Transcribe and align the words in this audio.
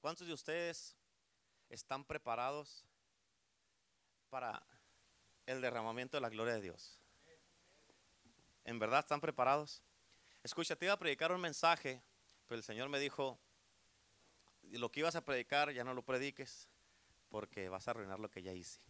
¿Cuántos 0.00 0.26
de 0.26 0.32
ustedes 0.32 0.96
están 1.68 2.04
preparados 2.04 2.86
para 4.30 4.62
el 5.44 5.60
derramamiento 5.60 6.16
de 6.16 6.22
la 6.22 6.30
gloria 6.30 6.54
de 6.54 6.62
Dios? 6.62 6.98
¿En 8.64 8.78
verdad 8.78 9.00
están 9.00 9.20
preparados? 9.20 9.82
Escucha, 10.42 10.74
te 10.74 10.86
iba 10.86 10.94
a 10.94 10.98
predicar 10.98 11.32
un 11.32 11.40
mensaje, 11.40 12.02
pero 12.46 12.58
el 12.58 12.64
Señor 12.64 12.88
me 12.88 12.98
dijo, 12.98 13.38
lo 14.62 14.90
que 14.90 15.00
ibas 15.00 15.16
a 15.16 15.24
predicar 15.24 15.70
ya 15.72 15.84
no 15.84 15.92
lo 15.92 16.02
prediques 16.02 16.70
porque 17.28 17.68
vas 17.68 17.86
a 17.86 17.90
arruinar 17.90 18.18
lo 18.18 18.30
que 18.30 18.42
ya 18.42 18.52
hice. 18.52 18.80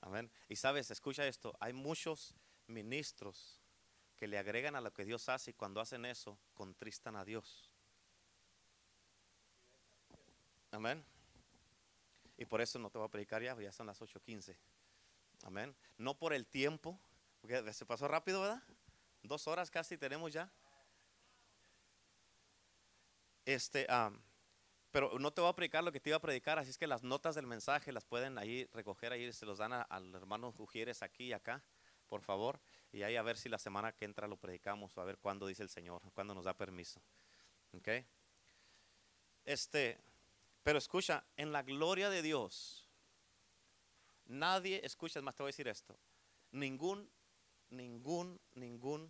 Amén. 0.00 0.30
Y 0.48 0.56
sabes, 0.56 0.90
escucha 0.90 1.26
esto, 1.26 1.56
hay 1.60 1.72
muchos 1.72 2.34
ministros 2.66 3.60
que 4.16 4.26
le 4.26 4.38
agregan 4.38 4.74
a 4.74 4.80
lo 4.80 4.92
que 4.92 5.04
Dios 5.04 5.28
hace 5.28 5.52
y 5.52 5.54
cuando 5.54 5.80
hacen 5.80 6.04
eso 6.04 6.38
contristan 6.54 7.14
a 7.14 7.24
Dios. 7.24 7.70
Amén. 10.76 11.02
Y 12.36 12.44
por 12.44 12.60
eso 12.60 12.78
no 12.78 12.90
te 12.90 12.98
voy 12.98 13.06
a 13.06 13.10
predicar 13.10 13.42
ya, 13.42 13.58
ya 13.58 13.72
son 13.72 13.86
las 13.86 13.98
8.15. 13.98 14.54
Amén. 15.44 15.74
No 15.96 16.18
por 16.18 16.34
el 16.34 16.46
tiempo, 16.46 17.00
porque 17.40 17.72
se 17.72 17.86
pasó 17.86 18.06
rápido, 18.08 18.42
¿verdad? 18.42 18.62
Dos 19.22 19.48
horas 19.48 19.70
casi 19.70 19.96
tenemos 19.96 20.34
ya. 20.34 20.52
Este, 23.46 23.86
pero 24.90 25.18
no 25.18 25.32
te 25.32 25.40
voy 25.40 25.48
a 25.48 25.54
predicar 25.54 25.82
lo 25.82 25.92
que 25.92 26.00
te 26.00 26.10
iba 26.10 26.18
a 26.18 26.20
predicar, 26.20 26.58
así 26.58 26.68
es 26.68 26.76
que 26.76 26.86
las 26.86 27.02
notas 27.02 27.34
del 27.36 27.46
mensaje 27.46 27.90
las 27.90 28.04
pueden 28.04 28.36
ahí 28.36 28.68
recoger, 28.74 29.12
ahí 29.12 29.32
se 29.32 29.46
los 29.46 29.56
dan 29.56 29.72
al 29.72 30.14
hermano 30.14 30.52
Ujieres 30.58 31.02
aquí 31.02 31.28
y 31.28 31.32
acá, 31.32 31.64
por 32.06 32.20
favor, 32.20 32.60
y 32.92 33.02
ahí 33.02 33.16
a 33.16 33.22
ver 33.22 33.38
si 33.38 33.48
la 33.48 33.58
semana 33.58 33.92
que 33.92 34.04
entra 34.04 34.28
lo 34.28 34.36
predicamos 34.36 34.94
o 34.94 35.00
a 35.00 35.04
ver 35.06 35.16
cuándo 35.16 35.46
dice 35.46 35.62
el 35.62 35.70
Señor, 35.70 36.02
cuándo 36.12 36.34
nos 36.34 36.44
da 36.44 36.52
permiso. 36.52 37.00
¿Ok? 37.72 37.88
Este, 39.46 39.98
pero 40.66 40.78
escucha, 40.78 41.24
en 41.36 41.52
la 41.52 41.62
gloria 41.62 42.10
de 42.10 42.22
Dios, 42.22 42.90
nadie, 44.24 44.80
escucha, 44.82 45.22
más 45.22 45.36
te 45.36 45.44
voy 45.44 45.50
a 45.50 45.52
decir 45.52 45.68
esto, 45.68 45.96
ningún, 46.50 47.08
ningún, 47.70 48.40
ningún 48.56 49.08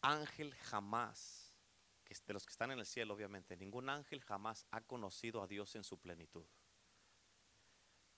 ángel 0.00 0.52
jamás 0.56 1.54
de 2.26 2.34
los 2.34 2.44
que 2.44 2.50
están 2.50 2.72
en 2.72 2.80
el 2.80 2.84
cielo, 2.84 3.14
obviamente, 3.14 3.56
ningún 3.56 3.88
ángel 3.88 4.20
jamás 4.22 4.66
ha 4.72 4.80
conocido 4.80 5.40
a 5.40 5.46
Dios 5.46 5.76
en 5.76 5.84
su 5.84 6.00
plenitud. 6.00 6.44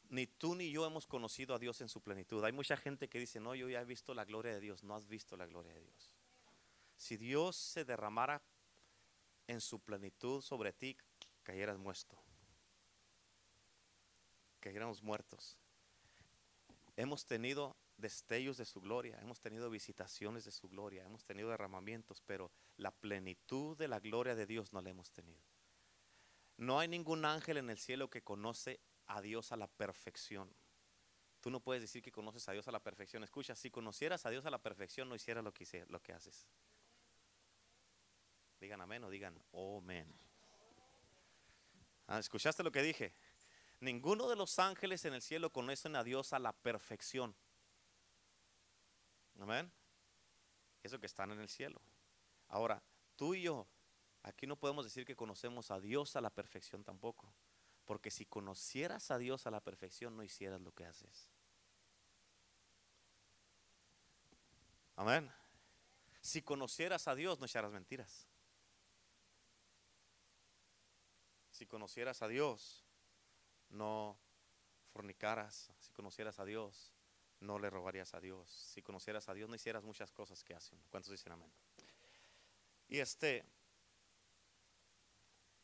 Ni 0.08 0.26
tú 0.26 0.54
ni 0.54 0.70
yo 0.70 0.86
hemos 0.86 1.06
conocido 1.06 1.54
a 1.54 1.58
Dios 1.58 1.82
en 1.82 1.90
su 1.90 2.00
plenitud. 2.00 2.42
Hay 2.44 2.52
mucha 2.52 2.78
gente 2.78 3.10
que 3.10 3.18
dice, 3.18 3.40
no, 3.40 3.54
yo 3.54 3.68
ya 3.68 3.82
he 3.82 3.84
visto 3.84 4.14
la 4.14 4.24
gloria 4.24 4.54
de 4.54 4.60
Dios. 4.60 4.84
No 4.84 4.96
has 4.96 5.06
visto 5.06 5.36
la 5.36 5.44
gloria 5.44 5.74
de 5.74 5.82
Dios. 5.82 6.14
Si 6.96 7.18
Dios 7.18 7.56
se 7.56 7.84
derramara 7.84 8.42
en 9.46 9.60
su 9.60 9.80
plenitud 9.80 10.40
sobre 10.40 10.72
ti, 10.72 10.96
cayeras 11.48 11.78
muerto. 11.78 12.14
Cayéramos 14.60 15.02
muertos. 15.02 15.56
Hemos 16.94 17.24
tenido 17.24 17.74
destellos 17.96 18.58
de 18.58 18.66
su 18.66 18.82
gloria, 18.82 19.18
hemos 19.22 19.40
tenido 19.40 19.70
visitaciones 19.70 20.44
de 20.44 20.52
su 20.52 20.68
gloria, 20.68 21.06
hemos 21.06 21.24
tenido 21.24 21.48
derramamientos, 21.48 22.20
pero 22.20 22.50
la 22.76 22.90
plenitud 22.90 23.78
de 23.78 23.88
la 23.88 23.98
gloria 23.98 24.34
de 24.34 24.44
Dios 24.44 24.74
no 24.74 24.82
la 24.82 24.90
hemos 24.90 25.10
tenido. 25.10 25.40
No 26.58 26.78
hay 26.78 26.86
ningún 26.86 27.24
ángel 27.24 27.56
en 27.56 27.70
el 27.70 27.78
cielo 27.78 28.10
que 28.10 28.20
conoce 28.20 28.78
a 29.06 29.22
Dios 29.22 29.50
a 29.50 29.56
la 29.56 29.68
perfección. 29.68 30.54
Tú 31.40 31.50
no 31.50 31.60
puedes 31.60 31.80
decir 31.80 32.02
que 32.02 32.12
conoces 32.12 32.46
a 32.50 32.52
Dios 32.52 32.68
a 32.68 32.72
la 32.72 32.80
perfección. 32.80 33.24
Escucha, 33.24 33.56
si 33.56 33.70
conocieras 33.70 34.26
a 34.26 34.30
Dios 34.30 34.44
a 34.44 34.50
la 34.50 34.58
perfección, 34.58 35.08
no 35.08 35.14
hicieras 35.14 35.42
lo 35.42 35.54
que, 35.54 36.12
haces. 36.12 36.46
Digan 38.60 38.82
amén 38.82 39.02
o 39.04 39.08
digan 39.08 39.42
amén. 39.54 40.27
Ah, 42.08 42.18
¿Escuchaste 42.18 42.62
lo 42.62 42.72
que 42.72 42.82
dije? 42.82 43.12
Ninguno 43.80 44.28
de 44.28 44.34
los 44.34 44.58
ángeles 44.58 45.04
en 45.04 45.14
el 45.14 45.22
cielo 45.22 45.50
conocen 45.50 45.94
a 45.94 46.02
Dios 46.02 46.32
a 46.32 46.38
la 46.38 46.52
perfección. 46.52 47.36
Amén. 49.38 49.70
Eso 50.82 50.98
que 50.98 51.06
están 51.06 51.30
en 51.30 51.40
el 51.40 51.48
cielo. 51.48 51.80
Ahora, 52.48 52.82
tú 53.14 53.34
y 53.34 53.42
yo, 53.42 53.68
aquí 54.22 54.46
no 54.46 54.56
podemos 54.56 54.84
decir 54.84 55.04
que 55.04 55.14
conocemos 55.14 55.70
a 55.70 55.80
Dios 55.80 56.16
a 56.16 56.22
la 56.22 56.30
perfección 56.30 56.82
tampoco. 56.82 57.32
Porque 57.84 58.10
si 58.10 58.24
conocieras 58.24 59.10
a 59.10 59.18
Dios 59.18 59.46
a 59.46 59.50
la 59.50 59.60
perfección, 59.60 60.16
no 60.16 60.22
hicieras 60.22 60.62
lo 60.62 60.72
que 60.72 60.86
haces. 60.86 61.28
Amén. 64.96 65.30
Si 66.22 66.42
conocieras 66.42 67.06
a 67.06 67.14
Dios, 67.14 67.38
no 67.38 67.46
echaras 67.46 67.70
mentiras. 67.70 68.26
Si 71.58 71.66
conocieras 71.66 72.22
a 72.22 72.28
Dios, 72.28 72.84
no 73.70 74.16
fornicaras. 74.92 75.72
Si 75.80 75.90
conocieras 75.92 76.38
a 76.38 76.44
Dios, 76.44 76.92
no 77.40 77.58
le 77.58 77.68
robarías 77.68 78.14
a 78.14 78.20
Dios. 78.20 78.48
Si 78.48 78.80
conocieras 78.80 79.28
a 79.28 79.34
Dios, 79.34 79.48
no 79.48 79.56
hicieras 79.56 79.82
muchas 79.82 80.12
cosas 80.12 80.44
que 80.44 80.54
hacen. 80.54 80.80
¿Cuántos 80.88 81.10
dicen 81.10 81.32
amén? 81.32 81.52
Y 82.86 83.00
este, 83.00 83.44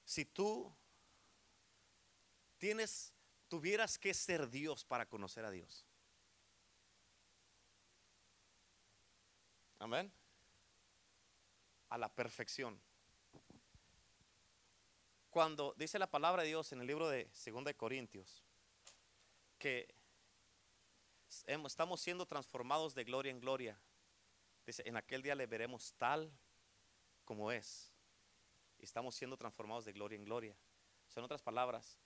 si 0.04 0.24
tú 0.24 0.74
tienes, 2.58 3.12
tuvieras 3.46 3.96
que 3.96 4.14
ser 4.14 4.50
Dios 4.50 4.84
para 4.84 5.06
conocer 5.06 5.44
a 5.44 5.52
Dios. 5.52 5.86
Amén. 9.78 10.12
A 11.88 11.98
la 11.98 12.12
perfección. 12.12 12.82
Cuando 15.34 15.74
dice 15.76 15.98
la 15.98 16.08
palabra 16.08 16.42
de 16.42 16.48
Dios 16.50 16.70
en 16.70 16.80
el 16.80 16.86
libro 16.86 17.08
de 17.08 17.28
2 17.44 17.64
de 17.64 17.74
Corintios 17.74 18.44
que 19.58 19.92
estamos 21.48 22.00
siendo 22.00 22.24
transformados 22.24 22.94
de 22.94 23.02
gloria 23.02 23.32
en 23.32 23.40
gloria. 23.40 23.76
Dice, 24.64 24.84
en 24.86 24.96
aquel 24.96 25.22
día 25.22 25.34
le 25.34 25.48
veremos 25.48 25.92
tal 25.94 26.32
como 27.24 27.50
es. 27.50 27.92
Estamos 28.78 29.16
siendo 29.16 29.36
transformados 29.36 29.84
de 29.84 29.92
gloria 29.92 30.14
en 30.14 30.24
gloria. 30.24 30.56
Son 31.08 31.24
otras 31.24 31.42
palabras, 31.42 31.98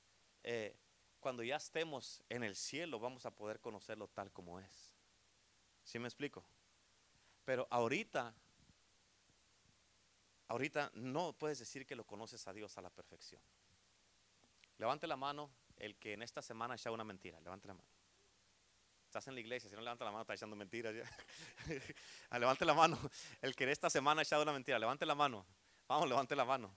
eh, 0.42 0.74
cuando 1.20 1.42
ya 1.42 1.56
estemos 1.56 2.22
en 2.30 2.42
el 2.42 2.56
cielo 2.56 2.98
vamos 2.98 3.26
a 3.26 3.30
poder 3.30 3.60
conocerlo 3.60 4.08
tal 4.08 4.32
como 4.32 4.58
es. 4.58 4.94
¿Sí 5.84 5.98
me 5.98 6.08
explico? 6.08 6.46
Pero 7.44 7.68
ahorita, 7.68 8.34
ahorita 10.48 10.90
no 10.94 11.32
puedes 11.32 11.58
decir 11.58 11.86
que 11.86 11.94
lo 11.94 12.04
conoces 12.04 12.46
a 12.48 12.52
Dios 12.52 12.76
a 12.78 12.82
la 12.82 12.90
perfección. 12.90 13.40
Levante 14.78 15.06
la 15.06 15.16
mano 15.16 15.50
el 15.76 15.96
que 15.96 16.14
en 16.14 16.22
esta 16.22 16.42
semana 16.42 16.74
echa 16.74 16.90
una 16.90 17.04
mentira. 17.04 17.40
Levante 17.40 17.68
la 17.68 17.74
mano. 17.74 17.88
Estás 19.06 19.26
en 19.28 19.34
la 19.34 19.40
iglesia, 19.40 19.70
si 19.70 19.74
no 19.74 19.80
levanta 19.80 20.04
la 20.04 20.10
mano, 20.10 20.22
está 20.22 20.34
echando 20.34 20.54
mentiras. 20.54 20.94
Ah, 22.30 22.38
levante 22.38 22.64
la 22.66 22.74
mano. 22.74 22.98
El 23.40 23.56
que 23.56 23.64
en 23.64 23.70
esta 23.70 23.88
semana 23.88 24.20
ha 24.20 24.22
echado 24.22 24.42
una 24.42 24.52
mentira, 24.52 24.78
levante 24.78 25.06
la 25.06 25.14
mano. 25.14 25.46
Vamos, 25.86 26.06
levante 26.08 26.36
la 26.36 26.44
mano. 26.44 26.70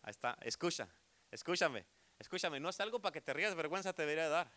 Ahí 0.00 0.10
está. 0.10 0.38
Escucha, 0.40 0.88
escúchame, 1.30 1.84
escúchame. 2.18 2.58
No 2.60 2.70
es 2.70 2.80
algo 2.80 2.98
para 2.98 3.12
que 3.12 3.20
te 3.20 3.34
rías, 3.34 3.54
vergüenza 3.54 3.92
te 3.92 4.02
debería 4.02 4.28
dar. 4.30 4.50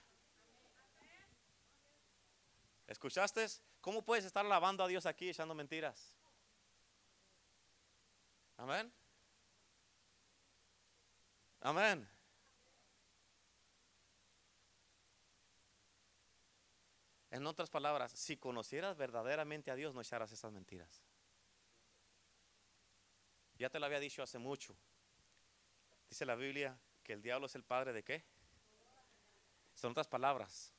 ¿Escuchaste? 2.88 3.46
¿Cómo 3.82 4.02
puedes 4.02 4.24
estar 4.24 4.46
alabando 4.46 4.84
a 4.84 4.88
Dios 4.88 5.06
aquí 5.06 5.30
echando 5.30 5.54
mentiras? 5.54 6.19
Amén. 8.59 8.92
Amén. 11.62 12.09
En 17.31 17.48
otras 17.48 17.69
palabras, 17.69 18.12
si 18.12 18.36
conocieras 18.36 18.98
verdaderamente 18.98 19.72
a 19.72 19.75
Dios, 19.75 19.94
no 19.94 20.02
echarás 20.02 20.34
esas 20.34 20.52
mentiras. 20.52 21.02
Ya 23.56 23.69
te 23.69 23.80
lo 23.80 23.86
había 23.86 24.02
dicho 24.02 24.22
hace 24.22 24.40
mucho. 24.40 24.75
Dice 26.10 26.25
la 26.25 26.36
Biblia 26.36 26.78
que 27.01 27.13
el 27.13 27.22
diablo 27.22 27.45
es 27.45 27.56
el 27.56 27.63
padre 27.63 27.94
de 27.94 28.04
qué? 28.04 28.25
Son 29.74 29.92
otras 29.92 30.07
palabras. 30.07 30.74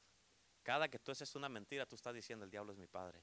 Cada 0.63 0.91
que 0.91 0.99
tú 0.99 1.13
haces 1.13 1.35
una 1.35 1.49
mentira, 1.49 1.87
tú 1.87 1.97
estás 1.97 2.15
diciendo 2.15 2.45
el 2.45 2.51
diablo 2.51 2.73
es 2.73 2.79
mi 2.79 2.87
padre. 2.87 3.23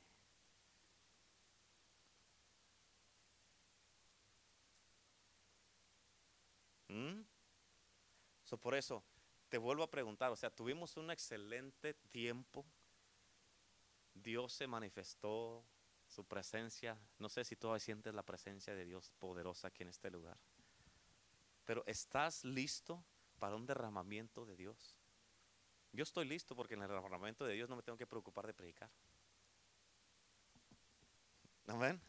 ¿Mm? 6.88 7.22
por 8.62 8.76
eso 8.76 9.04
te 9.50 9.58
vuelvo 9.58 9.84
a 9.84 9.92
preguntar, 9.92 10.32
o 10.32 10.36
sea, 10.36 10.50
tuvimos 10.50 10.96
un 10.96 11.12
excelente 11.12 11.94
tiempo 12.12 12.66
Dios 14.14 14.54
se 14.54 14.68
manifestó, 14.68 15.64
su 16.08 16.26
presencia. 16.26 16.98
No 17.20 17.30
sé 17.30 17.44
si 17.44 17.56
tú 17.56 17.78
sientes 17.80 18.14
la 18.14 18.24
presencia 18.24 18.74
de 18.74 18.86
Dios 18.86 19.12
poderosa 19.20 19.68
aquí 19.68 19.84
en 19.84 19.90
este 19.90 20.10
lugar. 20.10 20.38
Pero 21.66 21.84
¿estás 21.86 22.46
listo 22.46 23.04
para 23.40 23.56
un 23.56 23.66
derramamiento 23.66 24.46
de 24.46 24.56
Dios? 24.56 24.98
Yo 25.92 26.04
estoy 26.04 26.26
listo 26.26 26.56
porque 26.56 26.76
en 26.76 26.82
el 26.82 26.88
derramamiento 26.88 27.46
de 27.46 27.54
Dios 27.54 27.70
no 27.70 27.76
me 27.76 27.84
tengo 27.84 27.98
que 27.98 28.08
preocupar 28.08 28.48
de 28.48 28.54
predicar. 28.54 28.90
Amén. 31.68 32.02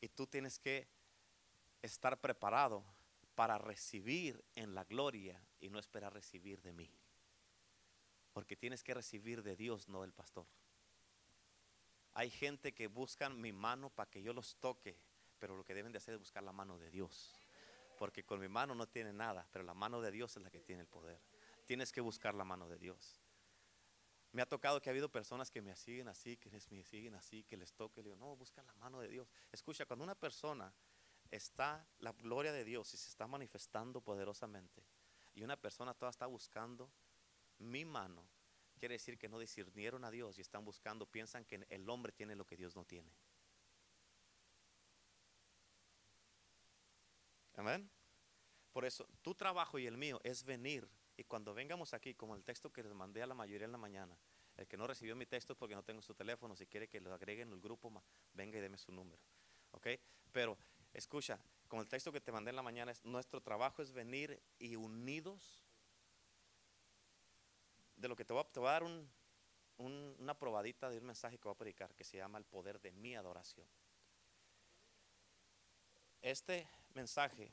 Y 0.00 0.08
tú 0.08 0.26
tienes 0.26 0.58
que 0.58 0.86
estar 1.82 2.20
preparado 2.20 2.84
para 3.34 3.58
recibir 3.58 4.44
en 4.54 4.74
la 4.74 4.84
gloria 4.84 5.40
y 5.60 5.68
no 5.68 5.78
esperar 5.78 6.12
recibir 6.12 6.60
de 6.62 6.72
mí. 6.72 6.90
Porque 8.32 8.56
tienes 8.56 8.82
que 8.82 8.94
recibir 8.94 9.42
de 9.42 9.56
Dios, 9.56 9.88
no 9.88 10.02
del 10.02 10.12
pastor. 10.12 10.46
Hay 12.14 12.30
gente 12.30 12.72
que 12.72 12.86
buscan 12.86 13.40
mi 13.40 13.52
mano 13.52 13.90
para 13.90 14.10
que 14.10 14.22
yo 14.22 14.32
los 14.32 14.56
toque, 14.56 14.96
pero 15.38 15.56
lo 15.56 15.64
que 15.64 15.74
deben 15.74 15.92
de 15.92 15.98
hacer 15.98 16.14
es 16.14 16.20
buscar 16.20 16.42
la 16.42 16.52
mano 16.52 16.78
de 16.78 16.90
Dios. 16.90 17.32
Porque 17.98 18.24
con 18.24 18.40
mi 18.40 18.48
mano 18.48 18.74
no 18.74 18.88
tiene 18.88 19.12
nada, 19.12 19.46
pero 19.52 19.64
la 19.64 19.74
mano 19.74 20.00
de 20.00 20.10
Dios 20.10 20.36
es 20.36 20.42
la 20.42 20.50
que 20.50 20.60
tiene 20.60 20.82
el 20.82 20.88
poder. 20.88 21.20
Tienes 21.66 21.92
que 21.92 22.00
buscar 22.00 22.34
la 22.34 22.44
mano 22.44 22.68
de 22.68 22.78
Dios. 22.78 23.20
Me 24.32 24.42
ha 24.42 24.46
tocado 24.46 24.80
que 24.80 24.90
ha 24.90 24.92
habido 24.92 25.08
personas 25.08 25.50
que 25.50 25.62
me 25.62 25.74
siguen 25.76 26.08
así, 26.08 26.36
que 26.36 26.50
me 26.50 26.60
siguen 26.60 27.14
así, 27.14 27.44
que 27.44 27.56
les 27.56 27.72
toque. 27.72 28.02
Le 28.02 28.10
digo, 28.10 28.16
no, 28.16 28.36
busca 28.36 28.62
la 28.64 28.74
mano 28.74 29.00
de 29.00 29.08
Dios. 29.08 29.28
Escucha, 29.52 29.86
cuando 29.86 30.04
una 30.04 30.16
persona 30.16 30.72
está, 31.30 31.86
la 31.98 32.12
gloria 32.12 32.52
de 32.52 32.64
Dios 32.64 32.92
y 32.94 32.96
se 32.96 33.08
está 33.08 33.26
manifestando 33.26 34.00
poderosamente, 34.00 34.84
y 35.34 35.42
una 35.42 35.56
persona 35.56 35.94
toda 35.94 36.10
está 36.10 36.26
buscando 36.26 36.90
mi 37.58 37.84
mano, 37.84 38.24
quiere 38.78 38.94
decir 38.94 39.18
que 39.18 39.28
no 39.28 39.38
discernieron 39.38 40.04
a 40.04 40.10
Dios 40.10 40.38
y 40.38 40.40
están 40.40 40.64
buscando, 40.64 41.06
piensan 41.06 41.44
que 41.44 41.66
el 41.68 41.88
hombre 41.88 42.12
tiene 42.12 42.36
lo 42.36 42.44
que 42.44 42.56
Dios 42.56 42.76
no 42.76 42.84
tiene. 42.84 43.10
Amén. 47.56 47.88
Por 48.72 48.84
eso, 48.84 49.06
tu 49.22 49.34
trabajo 49.34 49.78
y 49.78 49.86
el 49.86 49.96
mío 49.96 50.20
es 50.24 50.44
venir. 50.44 50.88
Y 51.16 51.24
cuando 51.24 51.54
vengamos 51.54 51.94
aquí, 51.94 52.14
como 52.14 52.34
el 52.34 52.42
texto 52.42 52.72
que 52.72 52.82
les 52.82 52.92
mandé 52.92 53.22
a 53.22 53.26
la 53.26 53.34
mayoría 53.34 53.66
en 53.66 53.72
la 53.72 53.78
mañana, 53.78 54.18
el 54.56 54.66
que 54.66 54.76
no 54.76 54.86
recibió 54.86 55.14
mi 55.14 55.26
texto 55.26 55.56
porque 55.56 55.74
no 55.74 55.84
tengo 55.84 56.02
su 56.02 56.14
teléfono, 56.14 56.56
si 56.56 56.66
quiere 56.66 56.88
que 56.88 57.00
lo 57.00 57.14
agreguen 57.14 57.48
en 57.48 57.54
el 57.54 57.60
grupo, 57.60 58.02
venga 58.32 58.58
y 58.58 58.60
deme 58.60 58.78
su 58.78 58.92
número. 58.92 59.22
¿Ok? 59.70 59.88
Pero 60.32 60.58
escucha, 60.94 61.38
como 61.68 61.82
el 61.82 61.88
texto 61.88 62.12
que 62.12 62.20
te 62.20 62.32
mandé 62.32 62.50
en 62.50 62.56
la 62.56 62.62
mañana, 62.62 62.92
es, 62.92 63.04
nuestro 63.04 63.40
trabajo 63.40 63.82
es 63.82 63.92
venir 63.92 64.40
y 64.58 64.76
unidos. 64.76 65.62
De 67.96 68.08
lo 68.08 68.16
que 68.16 68.24
te 68.24 68.32
voy 68.32 68.42
a, 68.42 68.52
te 68.52 68.60
a 68.60 68.62
dar 68.62 68.84
una 69.78 70.38
probadita 70.38 70.88
de 70.88 70.98
un 70.98 71.04
mensaje 71.04 71.36
que 71.36 71.44
voy 71.44 71.54
a 71.54 71.58
predicar 71.58 71.94
que 71.94 72.04
se 72.04 72.16
llama 72.16 72.38
el 72.38 72.44
poder 72.44 72.80
de 72.80 72.92
mi 72.92 73.14
adoración. 73.16 73.66
Este 76.22 76.66
mensaje, 76.94 77.50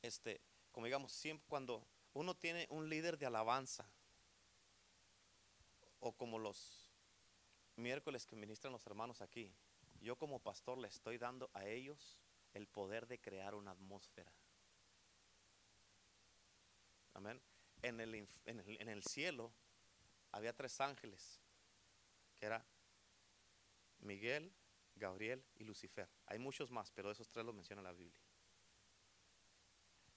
este, 0.00 0.40
como 0.72 0.86
digamos, 0.86 1.12
siempre 1.12 1.46
cuando 1.48 1.86
uno 2.14 2.34
tiene 2.34 2.66
un 2.70 2.88
líder 2.88 3.18
de 3.18 3.26
alabanza, 3.26 3.86
o 6.00 6.12
como 6.12 6.38
los 6.38 6.90
miércoles 7.76 8.26
que 8.26 8.36
ministran 8.36 8.72
los 8.72 8.84
hermanos 8.86 9.20
aquí, 9.20 9.54
yo 10.00 10.16
como 10.16 10.40
pastor 10.40 10.78
le 10.78 10.88
estoy 10.88 11.16
dando 11.16 11.48
a 11.54 11.64
ellos 11.64 12.21
el 12.54 12.66
poder 12.66 13.06
de 13.06 13.20
crear 13.20 13.54
una 13.54 13.72
atmósfera. 13.72 14.32
Amén. 17.14 17.40
En 17.82 18.00
el, 18.00 18.14
en 18.44 18.88
el, 18.88 19.02
cielo 19.02 19.52
había 20.30 20.54
tres 20.54 20.80
ángeles, 20.80 21.40
que 22.38 22.46
era 22.46 22.64
Miguel, 23.98 24.54
Gabriel 24.94 25.44
y 25.56 25.64
Lucifer. 25.64 26.08
Hay 26.26 26.38
muchos 26.38 26.70
más, 26.70 26.90
pero 26.92 27.10
esos 27.10 27.28
tres 27.28 27.44
los 27.44 27.54
menciona 27.54 27.82
la 27.82 27.92
Biblia. 27.92 28.22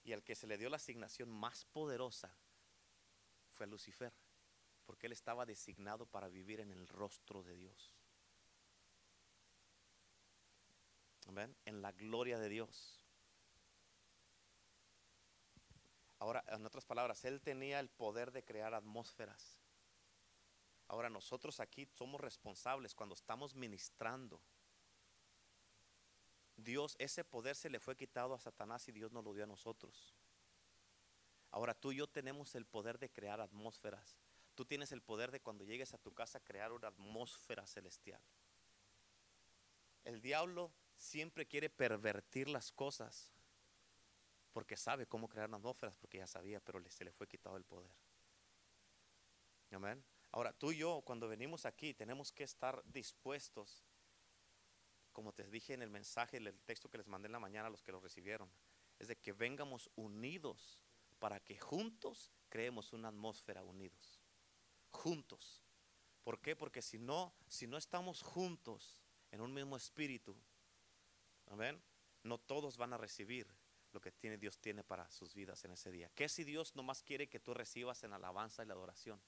Y 0.04 0.12
al 0.12 0.22
que 0.22 0.36
se 0.36 0.46
le 0.46 0.56
dio 0.56 0.70
la 0.70 0.76
asignación 0.76 1.28
más 1.28 1.64
poderosa 1.64 2.38
fue 3.50 3.66
a 3.66 3.68
Lucifer, 3.68 4.12
porque 4.84 5.06
él 5.06 5.12
estaba 5.12 5.44
designado 5.44 6.06
para 6.06 6.28
vivir 6.28 6.60
en 6.60 6.70
el 6.70 6.86
rostro 6.86 7.42
de 7.42 7.56
Dios. 7.56 7.95
En 11.64 11.82
la 11.82 11.92
gloria 11.92 12.38
de 12.38 12.48
Dios. 12.48 13.04
Ahora, 16.18 16.44
en 16.48 16.64
otras 16.64 16.84
palabras, 16.84 17.24
él 17.24 17.40
tenía 17.42 17.80
el 17.80 17.90
poder 17.90 18.32
de 18.32 18.44
crear 18.44 18.72
atmósferas. 18.74 19.58
Ahora 20.88 21.10
nosotros 21.10 21.60
aquí 21.60 21.86
somos 21.94 22.20
responsables 22.20 22.94
cuando 22.94 23.14
estamos 23.14 23.54
ministrando 23.54 24.40
Dios, 26.56 26.96
ese 26.98 27.22
poder 27.22 27.54
se 27.54 27.68
le 27.68 27.80
fue 27.80 27.96
quitado 27.96 28.34
a 28.34 28.38
Satanás 28.38 28.88
y 28.88 28.92
Dios 28.92 29.12
nos 29.12 29.24
lo 29.24 29.34
dio 29.34 29.44
a 29.44 29.48
nosotros. 29.48 30.14
Ahora 31.50 31.74
tú 31.74 31.92
y 31.92 31.96
yo 31.96 32.06
tenemos 32.06 32.54
el 32.54 32.66
poder 32.66 32.98
de 32.98 33.10
crear 33.10 33.40
atmósferas. 33.40 34.18
Tú 34.54 34.64
tienes 34.64 34.90
el 34.92 35.02
poder 35.02 35.30
de 35.30 35.40
cuando 35.40 35.64
llegues 35.64 35.92
a 35.92 35.98
tu 35.98 36.12
casa 36.12 36.40
crear 36.40 36.72
una 36.72 36.88
atmósfera 36.88 37.66
celestial. 37.66 38.20
El 40.04 40.22
diablo 40.22 40.72
siempre 40.96 41.46
quiere 41.46 41.70
pervertir 41.70 42.48
las 42.48 42.72
cosas 42.72 43.32
porque 44.52 44.76
sabe 44.76 45.06
cómo 45.06 45.28
crear 45.28 45.52
atmósferas, 45.52 45.96
porque 45.96 46.18
ya 46.18 46.26
sabía, 46.26 46.60
pero 46.60 46.82
se 46.88 47.04
le 47.04 47.12
fue 47.12 47.26
quitado 47.26 47.56
el 47.56 47.64
poder. 47.64 47.90
Amén. 49.70 50.02
Ahora, 50.32 50.52
tú 50.52 50.72
y 50.72 50.78
yo, 50.78 51.02
cuando 51.02 51.28
venimos 51.28 51.66
aquí, 51.66 51.92
tenemos 51.92 52.32
que 52.32 52.44
estar 52.44 52.82
dispuestos 52.86 53.84
como 55.16 55.32
te 55.32 55.48
dije 55.48 55.72
en 55.72 55.80
el 55.80 55.88
mensaje, 55.88 56.36
el 56.36 56.52
texto 56.66 56.90
que 56.90 56.98
les 56.98 57.06
mandé 57.06 57.24
en 57.24 57.32
la 57.32 57.38
mañana 57.38 57.68
a 57.68 57.70
los 57.70 57.82
que 57.82 57.90
lo 57.90 58.00
recibieron, 58.00 58.52
es 58.98 59.08
de 59.08 59.16
que 59.16 59.32
vengamos 59.32 59.88
unidos 59.96 60.78
para 61.18 61.40
que 61.40 61.58
juntos 61.58 62.30
creemos 62.50 62.92
una 62.92 63.08
atmósfera 63.08 63.64
unidos. 63.64 64.20
Juntos. 64.90 65.64
¿Por 66.22 66.42
qué? 66.42 66.54
Porque 66.54 66.82
si 66.82 66.98
no, 66.98 67.34
si 67.48 67.66
no 67.66 67.78
estamos 67.78 68.20
juntos 68.20 69.02
en 69.30 69.40
un 69.40 69.54
mismo 69.54 69.74
espíritu, 69.78 70.36
amén, 71.46 71.82
no 72.22 72.38
todos 72.38 72.76
van 72.76 72.92
a 72.92 72.98
recibir 72.98 73.46
lo 73.92 74.00
que 74.00 74.12
tiene, 74.12 74.36
Dios 74.36 74.58
tiene 74.58 74.84
para 74.84 75.08
sus 75.10 75.34
vidas 75.34 75.64
en 75.64 75.72
ese 75.72 75.90
día. 75.90 76.10
¿Qué 76.14 76.28
si 76.28 76.44
Dios 76.44 76.74
nomás 76.74 77.02
quiere 77.02 77.28
que 77.28 77.40
tú 77.40 77.54
recibas 77.54 78.02
en 78.04 78.12
alabanza 78.12 78.62
y 78.62 78.66
la 78.66 78.74
adoración? 78.74 79.20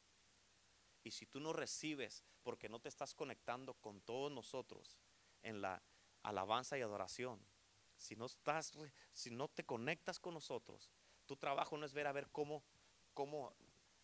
Y 1.02 1.12
si 1.12 1.26
tú 1.26 1.40
no 1.40 1.52
recibes 1.52 2.24
porque 2.42 2.68
no 2.68 2.80
te 2.80 2.88
estás 2.88 3.14
conectando 3.14 3.74
con 3.74 4.00
todos 4.00 4.30
nosotros, 4.30 4.98
en 5.42 5.62
la 5.62 5.82
alabanza 6.22 6.76
y 6.76 6.82
adoración, 6.82 7.40
si 7.96 8.16
no 8.16 8.26
estás, 8.26 8.72
si 9.12 9.30
no 9.30 9.48
te 9.48 9.64
conectas 9.64 10.20
con 10.20 10.34
nosotros, 10.34 10.90
tu 11.26 11.36
trabajo 11.36 11.76
no 11.76 11.86
es 11.86 11.92
ver 11.92 12.06
a 12.06 12.12
ver 12.12 12.28
cómo, 12.30 12.64
cómo 13.14 13.54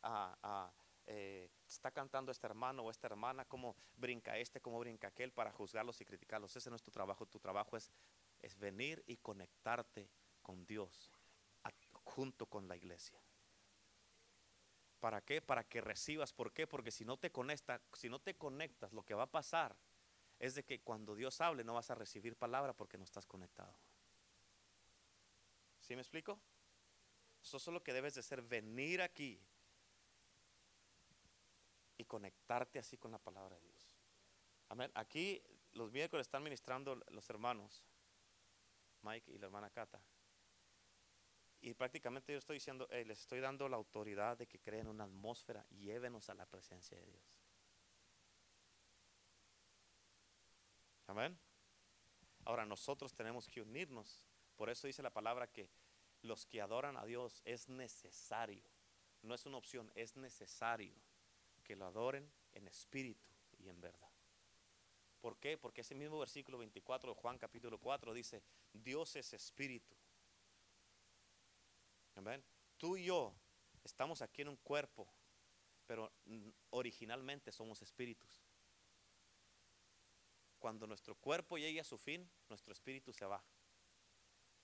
ah, 0.02 0.36
ah, 0.42 0.72
eh, 1.06 1.50
está 1.66 1.90
cantando 1.90 2.32
este 2.32 2.46
hermano 2.46 2.82
o 2.82 2.90
esta 2.90 3.06
hermana, 3.06 3.44
cómo 3.44 3.76
brinca 3.96 4.38
este, 4.38 4.60
cómo 4.60 4.78
brinca 4.78 5.08
aquel 5.08 5.32
para 5.32 5.52
juzgarlos 5.52 6.00
y 6.00 6.04
criticarlos. 6.04 6.56
Ese 6.56 6.70
no 6.70 6.76
es 6.76 6.82
tu 6.82 6.90
trabajo. 6.90 7.26
Tu 7.26 7.38
trabajo 7.38 7.76
es, 7.76 7.92
es 8.40 8.58
venir 8.58 9.02
y 9.06 9.16
conectarte 9.18 10.08
con 10.42 10.64
Dios 10.66 11.12
junto 12.04 12.46
con 12.46 12.68
la 12.68 12.76
iglesia. 12.76 13.18
¿Para 15.00 15.20
qué? 15.20 15.42
Para 15.42 15.64
que 15.64 15.80
recibas. 15.80 16.32
¿Por 16.32 16.52
qué? 16.52 16.66
Porque 16.66 16.90
si 16.90 17.04
no 17.04 17.18
te 17.18 17.30
conectas, 17.30 17.80
si 17.94 18.08
no 18.08 18.20
te 18.20 18.36
conectas, 18.36 18.92
lo 18.92 19.02
que 19.04 19.14
va 19.14 19.24
a 19.24 19.30
pasar 19.30 19.76
es 20.38 20.54
de 20.54 20.64
que 20.64 20.80
cuando 20.80 21.14
Dios 21.14 21.40
hable 21.40 21.64
no 21.64 21.74
vas 21.74 21.90
a 21.90 21.94
recibir 21.94 22.36
palabra 22.36 22.72
porque 22.74 22.98
no 22.98 23.04
estás 23.04 23.26
conectado. 23.26 23.74
¿Sí 25.80 25.94
me 25.94 26.02
explico? 26.02 26.40
Eso 27.42 27.58
es 27.58 27.66
lo 27.66 27.82
que 27.82 27.92
debes 27.92 28.14
de 28.14 28.20
hacer, 28.20 28.40
venir 28.40 29.02
aquí 29.02 29.38
y 31.96 32.04
conectarte 32.04 32.78
así 32.78 32.96
con 32.96 33.10
la 33.10 33.18
palabra 33.18 33.56
de 33.56 33.62
Dios. 33.62 33.96
Amén. 34.68 34.90
Aquí 34.94 35.42
los 35.72 35.90
miércoles 35.92 36.26
están 36.26 36.42
ministrando 36.42 36.96
los 37.08 37.28
hermanos, 37.30 37.84
Mike 39.02 39.32
y 39.32 39.38
la 39.38 39.46
hermana 39.46 39.70
Cata. 39.70 40.00
Y 41.60 41.72
prácticamente 41.74 42.32
yo 42.32 42.38
estoy 42.38 42.56
diciendo, 42.56 42.86
les 42.90 43.20
estoy 43.20 43.40
dando 43.40 43.68
la 43.68 43.76
autoridad 43.76 44.36
de 44.36 44.46
que 44.46 44.60
creen 44.60 44.86
una 44.86 45.04
atmósfera 45.04 45.66
llévenos 45.70 46.28
a 46.28 46.34
la 46.34 46.46
presencia 46.46 46.98
de 46.98 47.06
Dios. 47.06 47.40
Amén. 51.06 51.38
Ahora 52.44 52.66
nosotros 52.66 53.14
tenemos 53.14 53.48
que 53.48 53.62
unirnos. 53.62 54.26
Por 54.56 54.68
eso 54.68 54.86
dice 54.86 55.02
la 55.02 55.12
palabra 55.12 55.46
que 55.46 55.70
los 56.22 56.46
que 56.46 56.60
adoran 56.60 56.96
a 56.96 57.04
Dios 57.04 57.40
es 57.44 57.68
necesario. 57.68 58.64
No 59.22 59.34
es 59.34 59.46
una 59.46 59.56
opción, 59.56 59.90
es 59.94 60.16
necesario 60.16 60.94
que 61.64 61.74
lo 61.74 61.86
adoren 61.86 62.30
en 62.52 62.68
espíritu 62.68 63.28
y 63.58 63.68
en 63.68 63.80
verdad. 63.80 64.10
¿Por 65.20 65.38
qué? 65.38 65.58
Porque 65.58 65.80
ese 65.80 65.94
mismo 65.94 66.18
versículo 66.18 66.58
24 66.58 67.14
de 67.14 67.20
Juan 67.20 67.38
capítulo 67.38 67.78
4 67.78 68.12
dice, 68.12 68.42
Dios 68.72 69.16
es 69.16 69.32
espíritu. 69.32 69.96
Amén. 72.14 72.44
Tú 72.76 72.96
y 72.96 73.06
yo 73.06 73.34
estamos 73.82 74.22
aquí 74.22 74.42
en 74.42 74.48
un 74.48 74.56
cuerpo, 74.56 75.08
pero 75.86 76.12
originalmente 76.70 77.50
somos 77.50 77.82
espíritus 77.82 78.44
cuando 80.64 80.86
nuestro 80.86 81.14
cuerpo 81.14 81.58
llegue 81.58 81.80
a 81.80 81.84
su 81.84 81.98
fin, 81.98 82.26
nuestro 82.48 82.72
espíritu 82.72 83.12
se 83.12 83.26
va. 83.26 83.44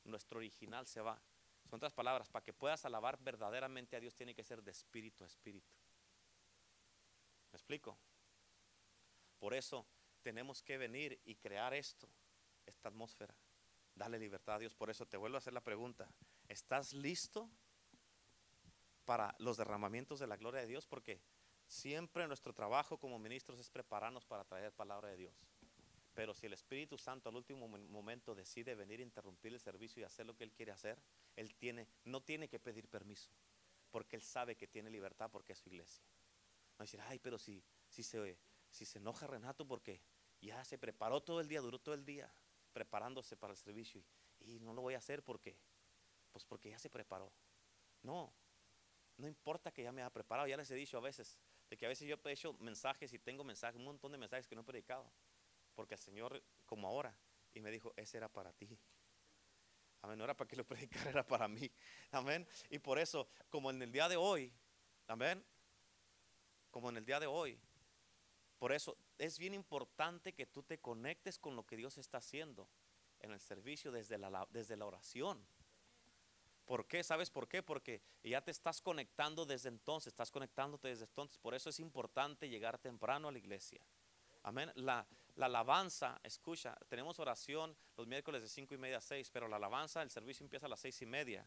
Nuestro 0.04 0.38
original 0.38 0.87
se 0.87 1.02
va. 1.02 1.21
Son 1.69 1.76
otras 1.76 1.92
palabras, 1.92 2.30
para 2.30 2.42
que 2.42 2.54
puedas 2.54 2.87
alabar 2.87 3.19
verdaderamente 3.23 3.97
a 3.97 4.00
Dios 4.00 4.14
tiene 4.14 4.35
que 4.35 4.42
ser 4.42 4.62
de 4.62 4.71
espíritu 4.71 5.25
a 5.25 5.26
espíritu. 5.26 5.71
¿Me 7.52 7.57
explico? 7.57 7.99
Por 9.38 9.54
eso 9.54 9.87
tenemos 10.23 10.62
que 10.62 10.78
venir 10.78 11.21
y 11.25 11.37
crear 11.37 11.75
esto, 11.75 12.09
esta 12.66 12.88
atmósfera 12.88 13.35
Dale 13.95 14.19
libertad 14.19 14.57
a 14.57 14.59
Dios. 14.59 14.75
Por 14.75 14.90
eso 14.90 15.07
te 15.07 15.16
vuelvo 15.16 15.37
a 15.37 15.38
hacer 15.38 15.52
la 15.52 15.61
pregunta. 15.61 16.09
¿Estás 16.49 16.92
listo 16.92 17.50
para 19.04 19.35
los 19.38 19.57
derramamientos 19.57 20.19
de 20.21 20.26
la 20.26 20.37
gloria 20.37 20.62
de 20.62 20.66
Dios? 20.66 20.87
Porque 20.87 21.21
siempre 21.66 22.26
nuestro 22.26 22.54
trabajo 22.54 22.99
como 22.99 23.19
ministros 23.19 23.61
es 23.61 23.69
prepararnos 23.69 24.25
para 24.25 24.45
traer 24.45 24.73
palabra 24.73 25.09
de 25.09 25.16
Dios. 25.16 25.35
Pero 26.14 26.35
si 26.35 26.47
el 26.47 26.54
Espíritu 26.54 26.99
Santo 26.99 27.28
al 27.28 27.37
último 27.37 27.69
momento 27.69 28.35
decide 28.35 28.75
venir 28.75 29.00
a 29.00 29.02
interrumpir 29.02 29.52
el 29.52 29.61
servicio 29.61 30.00
y 30.00 30.04
hacer 30.04 30.26
lo 30.26 30.35
que 30.35 30.45
Él 30.45 30.52
quiere 30.52 30.73
hacer, 30.73 30.99
Él 31.37 31.54
tiene, 31.54 31.87
no 32.04 32.23
tiene 32.23 32.49
que 32.49 32.59
pedir 32.59 32.88
permiso, 32.88 33.30
porque 33.90 34.16
Él 34.16 34.23
sabe 34.23 34.57
que 34.57 34.66
tiene 34.66 34.90
libertad 34.90 35.30
porque 35.30 35.52
es 35.52 35.59
su 35.59 35.69
iglesia. 35.69 36.04
No 36.81 36.85
decir, 36.85 36.99
ay, 37.03 37.19
pero 37.19 37.39
si, 37.39 37.63
si, 37.89 38.03
se, 38.03 38.39
si 38.71 38.87
se 38.87 38.99
enoja 38.99 39.27
Renato 39.27 39.67
porque 39.67 40.01
ya 40.41 40.65
se 40.65 40.79
preparó 40.79 41.21
todo 41.21 41.39
el 41.41 41.47
día, 41.47 41.61
duró 41.61 41.79
todo 41.79 41.95
el 41.95 42.07
día 42.07 42.35
preparándose 42.73 43.37
para 43.37 43.53
el 43.53 43.59
servicio 43.59 44.03
y, 44.39 44.55
y 44.55 44.61
no 44.61 44.73
lo 44.73 44.81
voy 44.81 44.95
a 44.95 44.99
hacer 44.99 45.23
porque, 45.23 45.59
pues 46.33 46.47
porque 46.47 46.71
ya 46.71 46.79
se 46.79 46.89
preparó. 46.89 47.31
No, 48.01 48.35
no 49.19 49.29
importa 49.29 49.71
que 49.71 49.83
ya 49.83 49.93
me 49.93 50.01
haya 50.01 50.11
preparado, 50.11 50.49
ya 50.49 50.57
les 50.57 50.71
he 50.71 50.75
dicho 50.75 50.97
a 50.97 51.03
veces, 51.03 51.39
de 51.69 51.77
que 51.77 51.85
a 51.85 51.91
veces 51.91 52.09
yo 52.09 52.17
he 52.25 52.33
hecho 52.33 52.55
mensajes 52.55 53.13
y 53.13 53.19
tengo 53.19 53.45
mensajes, 53.45 53.77
un 53.77 53.85
montón 53.85 54.13
de 54.13 54.17
mensajes 54.17 54.47
que 54.47 54.55
no 54.55 54.63
he 54.63 54.65
predicado 54.65 55.13
porque 55.75 55.95
el 55.95 56.01
Señor, 56.01 56.43
como 56.65 56.89
ahora, 56.89 57.15
y 57.53 57.61
me 57.61 57.71
dijo, 57.71 57.93
ese 57.95 58.17
era 58.17 58.29
para 58.29 58.55
ti. 58.55 58.79
Amén, 60.03 60.17
no 60.17 60.25
era 60.25 60.35
para 60.35 60.49
que 60.49 60.57
lo 60.57 60.65
predicara, 60.67 61.11
era 61.11 61.27
para 61.27 61.47
mí. 61.47 61.71
Amén. 62.11 62.49
Y 62.71 62.79
por 62.79 62.99
eso, 62.99 63.29
como 63.51 63.71
en 63.71 63.83
el 63.83 63.93
día 63.93 64.09
de 64.09 64.17
hoy, 64.17 64.51
amén, 65.09 65.45
como 66.71 66.91
en 66.91 66.97
el 66.97 67.05
día 67.05 67.21
de 67.21 67.27
hoy, 67.27 67.59
por 68.59 68.73
eso 68.73 68.97
es 69.19 69.39
bien 69.39 69.55
importante 69.55 70.35
que 70.35 70.47
tú 70.47 70.62
te 70.62 70.79
conectes 70.79 71.39
con 71.39 71.57
lo 71.57 71.65
que 71.65 71.77
Dios 71.77 71.99
está 71.99 72.19
haciendo 72.19 72.69
en 73.21 73.33
el 73.33 73.41
servicio 73.41 73.91
desde 73.91 74.19
la, 74.19 74.47
desde 74.50 74.77
la 74.77 74.87
oración. 74.87 75.45
¿Por 76.67 76.87
qué? 76.87 77.03
¿Sabes 77.03 77.31
por 77.31 77.49
qué? 77.49 77.62
Porque 77.62 78.03
ya 78.23 78.43
te 78.43 78.50
estás 78.50 78.81
conectando 78.81 79.45
desde 79.45 79.69
entonces, 79.69 80.09
estás 80.09 80.31
conectándote 80.31 80.89
desde 80.89 81.05
entonces. 81.05 81.39
Por 81.39 81.55
eso 81.55 81.71
es 81.71 81.81
importante 81.81 82.49
llegar 82.49 82.79
temprano 82.79 83.29
a 83.29 83.33
la 83.33 83.39
iglesia. 83.39 83.81
Amén. 84.43 84.71
La, 84.77 85.07
la 85.37 85.47
alabanza, 85.47 86.21
escucha, 86.23 86.77
tenemos 86.89 87.19
oración 87.19 87.77
los 87.97 88.07
miércoles 88.07 88.43
de 88.43 88.49
cinco 88.49 88.75
y 88.75 88.79
media 88.79 88.99
a 88.99 89.00
6, 89.00 89.31
pero 89.31 89.49
la 89.49 89.57
alabanza, 89.57 90.03
el 90.03 90.11
servicio 90.11 90.45
empieza 90.45 90.67
a 90.67 90.69
las 90.69 90.81
seis 90.81 91.00
y 91.03 91.07
media. 91.07 91.47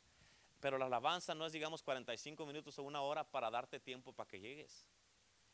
Pero 0.60 0.77
la 0.77 0.86
alabanza 0.86 1.36
no 1.36 1.46
es, 1.46 1.53
digamos, 1.53 1.84
45 1.84 2.46
minutos 2.46 2.80
o 2.80 2.84
una 2.84 3.01
hora 3.01 3.24
para 3.24 3.51
darte 3.51 3.80
tiempo 3.80 4.13
para 4.13 4.27
que 4.27 4.39
llegues. 4.39 4.88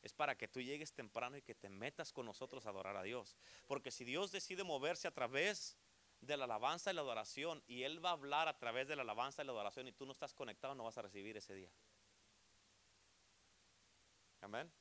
Es 0.02 0.14
para 0.14 0.38
que 0.38 0.48
tú 0.48 0.62
llegues 0.62 0.94
temprano 0.94 1.38
y 1.38 1.42
que 1.42 1.56
te 1.56 1.70
metas 1.70 2.14
con 2.14 2.26
nosotros 2.26 2.66
a 2.66 2.70
adorar 2.70 2.96
a 2.96 3.04
Dios. 3.04 3.36
Porque 3.68 3.92
si 3.92 4.06
Dios 4.06 4.32
decide 4.32 4.64
moverse 4.64 5.08
a 5.08 5.12
través 5.12 5.78
de 6.22 6.38
la 6.38 6.46
alabanza 6.46 6.92
y 6.92 6.96
la 6.96 7.02
adoración, 7.02 7.64
y 7.68 7.84
Él 7.84 8.04
va 8.04 8.10
a 8.10 8.14
hablar 8.14 8.48
a 8.48 8.58
través 8.58 8.88
de 8.88 8.96
la 8.96 9.02
alabanza 9.02 9.42
y 9.42 9.46
la 9.46 9.52
adoración, 9.52 9.88
y 9.88 9.92
tú 9.92 10.06
no 10.06 10.12
estás 10.12 10.34
conectado, 10.34 10.76
no 10.76 10.84
vas 10.84 10.98
a 10.98 11.02
recibir 11.02 11.36
ese 11.38 11.54
día. 11.54 11.72
Amén. 14.42 14.72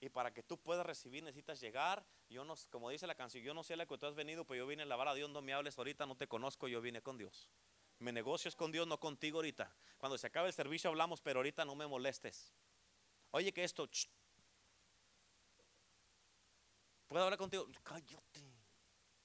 Y 0.00 0.08
para 0.08 0.32
que 0.32 0.42
tú 0.42 0.58
puedas 0.58 0.84
recibir 0.84 1.22
necesitas 1.22 1.60
llegar. 1.60 2.04
Yo 2.28 2.44
no, 2.44 2.54
como 2.70 2.90
dice 2.90 3.06
la 3.06 3.14
canción, 3.14 3.44
yo 3.44 3.54
no 3.54 3.62
sé 3.62 3.76
la 3.76 3.86
que 3.86 3.96
tú 3.96 4.06
has 4.06 4.14
venido, 4.14 4.44
pero 4.44 4.58
yo 4.58 4.66
vine 4.66 4.82
a 4.82 4.86
lavar 4.86 5.08
a 5.08 5.14
Dios, 5.14 5.30
no 5.30 5.40
me 5.40 5.54
hables 5.54 5.78
ahorita, 5.78 6.04
no 6.06 6.16
te 6.16 6.26
conozco, 6.26 6.68
yo 6.68 6.80
vine 6.80 7.00
con 7.00 7.16
Dios. 7.16 7.48
Mi 8.00 8.12
negocio 8.12 8.48
es 8.48 8.56
con 8.56 8.72
Dios, 8.72 8.86
no 8.86 8.98
contigo 8.98 9.38
ahorita. 9.38 9.74
Cuando 9.98 10.18
se 10.18 10.26
acabe 10.26 10.48
el 10.48 10.54
servicio 10.54 10.90
hablamos, 10.90 11.20
pero 11.20 11.38
ahorita 11.38 11.64
no 11.64 11.74
me 11.74 11.86
molestes. 11.86 12.52
Oye 13.30 13.52
que 13.52 13.64
esto, 13.64 13.88
¿puedo 17.06 17.24
hablar 17.24 17.38
contigo? 17.38 17.66
Cállate. 17.82 18.54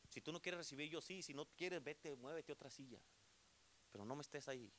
Si 0.10 0.22
tú 0.22 0.32
no 0.32 0.42
quieres 0.42 0.60
recibir, 0.60 0.90
yo 0.90 1.02
sí. 1.02 1.22
Si 1.22 1.34
no 1.34 1.46
quieres, 1.56 1.84
vete, 1.84 2.16
muévete 2.16 2.52
otra 2.52 2.70
silla. 2.70 3.00
Pero 3.92 4.06
no 4.06 4.16
me 4.16 4.22
estés 4.22 4.48
ahí. 4.48 4.72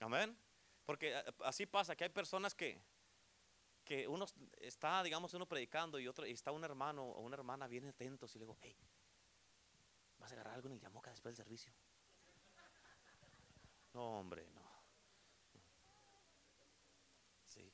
Amén. 0.00 0.36
Porque 0.84 1.16
eh, 1.16 1.24
así 1.44 1.66
pasa, 1.66 1.94
que 1.94 2.04
hay 2.04 2.10
personas 2.10 2.54
que, 2.54 2.82
que 3.84 4.08
uno 4.08 4.26
está, 4.58 5.02
digamos, 5.02 5.32
uno 5.34 5.46
predicando 5.46 5.98
y 5.98 6.08
otro, 6.08 6.26
y 6.26 6.32
está 6.32 6.52
un 6.52 6.64
hermano 6.64 7.04
o 7.04 7.20
una 7.20 7.36
hermana 7.36 7.68
bien 7.68 7.86
atentos 7.86 8.34
y 8.34 8.38
le 8.38 8.44
digo, 8.44 8.56
hey, 8.60 8.76
¿vas 10.18 10.30
a 10.32 10.34
agarrar 10.34 10.54
algo 10.54 10.68
en 10.68 10.74
el 10.74 10.80
yamoca 10.80 11.10
después 11.10 11.36
del 11.36 11.44
servicio? 11.44 11.72
No, 13.92 14.20
hombre, 14.20 14.48
no. 14.52 14.70
Sí. 17.44 17.72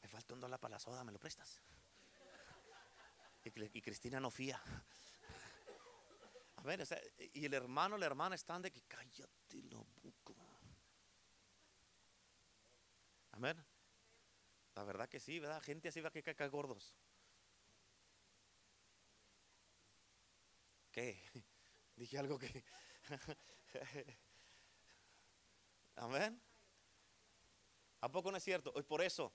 Me 0.00 0.06
falta 0.18 0.34
un 0.34 0.40
dólar 0.40 0.58
para 0.58 0.72
la 0.72 0.78
soda, 0.80 1.04
¿me 1.04 1.12
lo 1.12 1.20
prestas? 1.20 1.62
Y, 3.44 3.80
Cristina 3.80 4.18
no 4.18 4.32
fía. 4.32 4.60
A 6.56 6.62
ver, 6.62 6.84
y 7.32 7.44
el 7.44 7.54
hermano, 7.54 7.96
la 7.96 8.06
hermana 8.06 8.34
están 8.34 8.60
de 8.60 8.72
que 8.72 8.82
cállate 8.82 9.62
lo 9.62 9.84
buco. 10.02 10.34
Amén. 13.30 13.64
La 14.74 14.82
verdad 14.82 15.08
que 15.08 15.20
sí, 15.20 15.38
¿verdad? 15.38 15.62
Gente 15.62 15.88
así 15.88 16.00
va 16.00 16.10
que 16.10 16.24
caca 16.24 16.48
gordos. 16.48 16.96
¿Qué? 20.90 21.22
Dije 21.94 22.18
algo 22.18 22.40
que... 22.40 22.64
Amén. 25.94 26.42
¿A 28.00 28.10
poco 28.10 28.32
no 28.32 28.36
es 28.36 28.42
cierto? 28.42 28.72
Y 28.76 28.82
por 28.82 29.00
eso, 29.00 29.32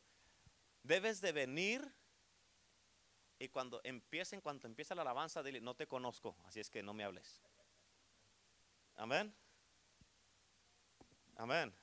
debes 0.83 1.21
de 1.21 1.31
venir 1.31 1.93
y 3.39 3.49
cuando 3.49 3.81
empiecen, 3.83 4.41
cuando 4.41 4.67
empieza 4.67 4.95
la 4.95 5.01
alabanza, 5.01 5.41
dile, 5.43 5.59
no 5.59 5.75
te 5.75 5.87
conozco, 5.87 6.35
así 6.45 6.59
es 6.59 6.69
que 6.69 6.83
no 6.83 6.93
me 6.93 7.03
hables. 7.03 7.41
Amén. 8.95 9.33
Amén. 11.35 11.73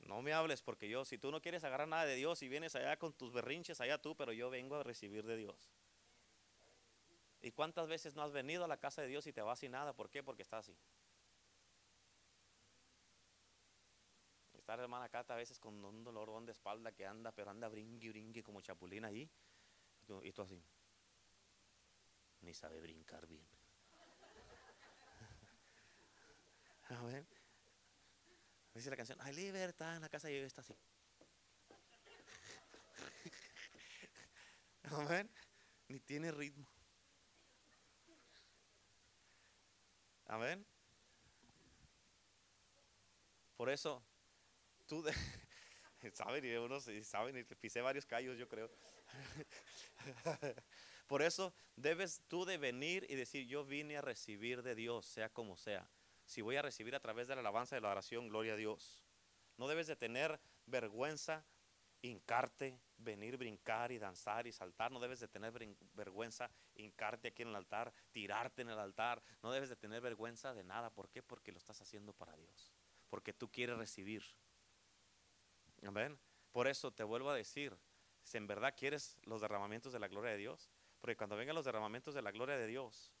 No 0.00 0.22
me 0.22 0.32
hables 0.32 0.62
porque 0.62 0.88
yo, 0.88 1.04
si 1.04 1.18
tú 1.18 1.30
no 1.32 1.42
quieres 1.42 1.64
agarrar 1.64 1.88
nada 1.88 2.04
de 2.04 2.14
Dios 2.14 2.42
y 2.42 2.48
vienes 2.48 2.76
allá 2.76 2.96
con 2.96 3.12
tus 3.12 3.32
berrinches, 3.32 3.80
allá 3.80 4.00
tú, 4.00 4.16
pero 4.16 4.32
yo 4.32 4.48
vengo 4.50 4.76
a 4.76 4.82
recibir 4.84 5.26
de 5.26 5.36
Dios. 5.36 5.70
¿Y 7.42 7.50
cuántas 7.52 7.88
veces 7.88 8.14
no 8.14 8.22
has 8.22 8.32
venido 8.32 8.64
a 8.64 8.68
la 8.68 8.76
casa 8.76 9.02
de 9.02 9.08
Dios 9.08 9.26
y 9.26 9.32
te 9.32 9.42
vas 9.42 9.58
sin 9.58 9.72
nada? 9.72 9.92
¿Por 9.92 10.10
qué? 10.10 10.22
Porque 10.22 10.42
estás 10.42 10.68
así. 10.68 10.76
Está 14.66 14.82
hermana 14.82 15.04
acá 15.04 15.24
a 15.28 15.36
veces 15.36 15.60
con 15.60 15.84
un 15.84 16.02
dolor 16.02 16.44
de 16.44 16.50
espalda 16.50 16.90
que 16.90 17.06
anda, 17.06 17.30
pero 17.30 17.52
anda 17.52 17.68
brinque, 17.68 18.08
brinque 18.08 18.42
como 18.42 18.60
chapulina 18.60 19.06
ahí. 19.06 19.30
Y 20.24 20.32
tú 20.32 20.42
así. 20.42 20.60
Ni 22.40 22.52
sabe 22.52 22.80
brincar 22.80 23.28
bien. 23.28 23.46
A 26.88 27.00
ver. 27.04 27.24
Dice 28.74 28.90
la 28.90 28.96
canción, 28.96 29.20
hay 29.20 29.36
libertad 29.36 29.94
en 29.94 30.02
la 30.02 30.08
casa 30.08 30.28
y 30.32 30.34
está 30.34 30.62
así. 30.62 30.74
Amén. 34.90 35.30
Ni 35.86 36.00
tiene 36.00 36.32
ritmo. 36.32 36.66
Amén. 40.26 40.66
Por 43.56 43.70
eso, 43.70 44.02
tú, 44.86 45.02
de, 45.02 45.12
saben, 46.12 46.44
y 46.44 47.04
saben, 47.04 47.36
y 47.36 47.44
pisé 47.56 47.80
varios 47.80 48.06
callos, 48.06 48.38
yo 48.38 48.48
creo. 48.48 48.70
Por 51.06 51.22
eso 51.22 51.54
debes 51.76 52.22
tú 52.28 52.44
de 52.44 52.58
venir 52.58 53.06
y 53.08 53.14
decir, 53.14 53.46
yo 53.46 53.64
vine 53.64 53.96
a 53.96 54.00
recibir 54.00 54.62
de 54.62 54.74
Dios, 54.74 55.06
sea 55.06 55.28
como 55.28 55.56
sea 55.56 55.88
si 56.26 56.42
voy 56.42 56.56
a 56.56 56.62
recibir 56.62 56.94
a 56.94 57.00
través 57.00 57.28
de 57.28 57.34
la 57.34 57.40
alabanza 57.40 57.78
y 57.78 57.80
la 57.80 57.90
oración, 57.90 58.28
gloria 58.28 58.54
a 58.54 58.56
Dios. 58.56 59.06
No 59.56 59.68
debes 59.68 59.86
de 59.86 59.96
tener 59.96 60.38
vergüenza, 60.66 61.46
hincarte, 62.02 62.78
venir, 62.98 63.36
brincar 63.36 63.92
y 63.92 63.98
danzar 63.98 64.46
y 64.46 64.52
saltar. 64.52 64.90
No 64.90 64.98
debes 65.00 65.20
de 65.20 65.28
tener 65.28 65.52
vergüenza, 65.94 66.50
hincarte 66.74 67.28
aquí 67.28 67.42
en 67.42 67.48
el 67.48 67.56
altar, 67.56 67.94
tirarte 68.10 68.62
en 68.62 68.70
el 68.70 68.78
altar. 68.78 69.22
No 69.42 69.52
debes 69.52 69.68
de 69.68 69.76
tener 69.76 70.00
vergüenza 70.02 70.52
de 70.52 70.64
nada. 70.64 70.90
¿Por 70.90 71.08
qué? 71.08 71.22
Porque 71.22 71.52
lo 71.52 71.58
estás 71.58 71.80
haciendo 71.80 72.12
para 72.12 72.36
Dios. 72.36 72.74
Porque 73.08 73.32
tú 73.32 73.48
quieres 73.50 73.78
recibir. 73.78 74.24
Amén. 75.84 76.18
Por 76.52 76.66
eso 76.68 76.92
te 76.92 77.04
vuelvo 77.04 77.30
a 77.30 77.34
decir, 77.34 77.76
si 78.22 78.38
en 78.38 78.46
verdad 78.46 78.74
quieres 78.76 79.18
los 79.24 79.40
derramamientos 79.40 79.92
de 79.92 79.98
la 79.98 80.08
gloria 80.08 80.32
de 80.32 80.38
Dios, 80.38 80.70
porque 81.00 81.16
cuando 81.16 81.36
vengan 81.36 81.54
los 81.54 81.64
derramamientos 81.64 82.14
de 82.14 82.22
la 82.22 82.32
gloria 82.32 82.56
de 82.56 82.66
Dios, 82.66 83.12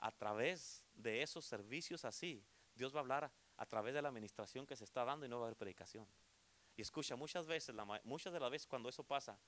a 0.00 0.12
través 0.12 0.84
de 0.94 1.22
esos 1.22 1.44
servicios 1.44 2.04
así, 2.04 2.44
Dios 2.74 2.94
va 2.94 2.98
a 2.98 3.02
hablar 3.02 3.32
a 3.56 3.66
través 3.66 3.94
de 3.94 4.02
la 4.02 4.08
administración 4.08 4.66
que 4.66 4.76
se 4.76 4.84
está 4.84 5.04
dando 5.04 5.26
y 5.26 5.28
no 5.28 5.38
va 5.38 5.44
a 5.44 5.46
haber 5.48 5.56
predicación. 5.56 6.08
Y 6.76 6.82
escucha, 6.82 7.16
muchas 7.16 7.46
veces, 7.46 7.74
muchas 8.04 8.32
de 8.32 8.40
las 8.40 8.50
veces 8.50 8.66
cuando 8.66 8.88
eso 8.88 9.02
pasa, 9.02 9.38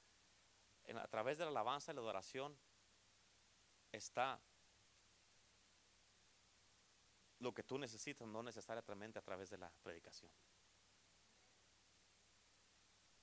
a 0.95 1.09
través 1.09 1.39
de 1.39 1.45
la 1.45 1.51
alabanza 1.51 1.93
y 1.93 1.95
la 1.95 2.01
adoración, 2.01 2.59
está 3.93 4.41
lo 7.39 7.55
que 7.55 7.63
tú 7.63 7.79
necesitas, 7.79 8.27
no 8.27 8.43
necesariamente 8.43 9.19
a 9.19 9.23
través 9.23 9.49
de 9.51 9.59
la 9.59 9.73
predicación. 9.83 10.31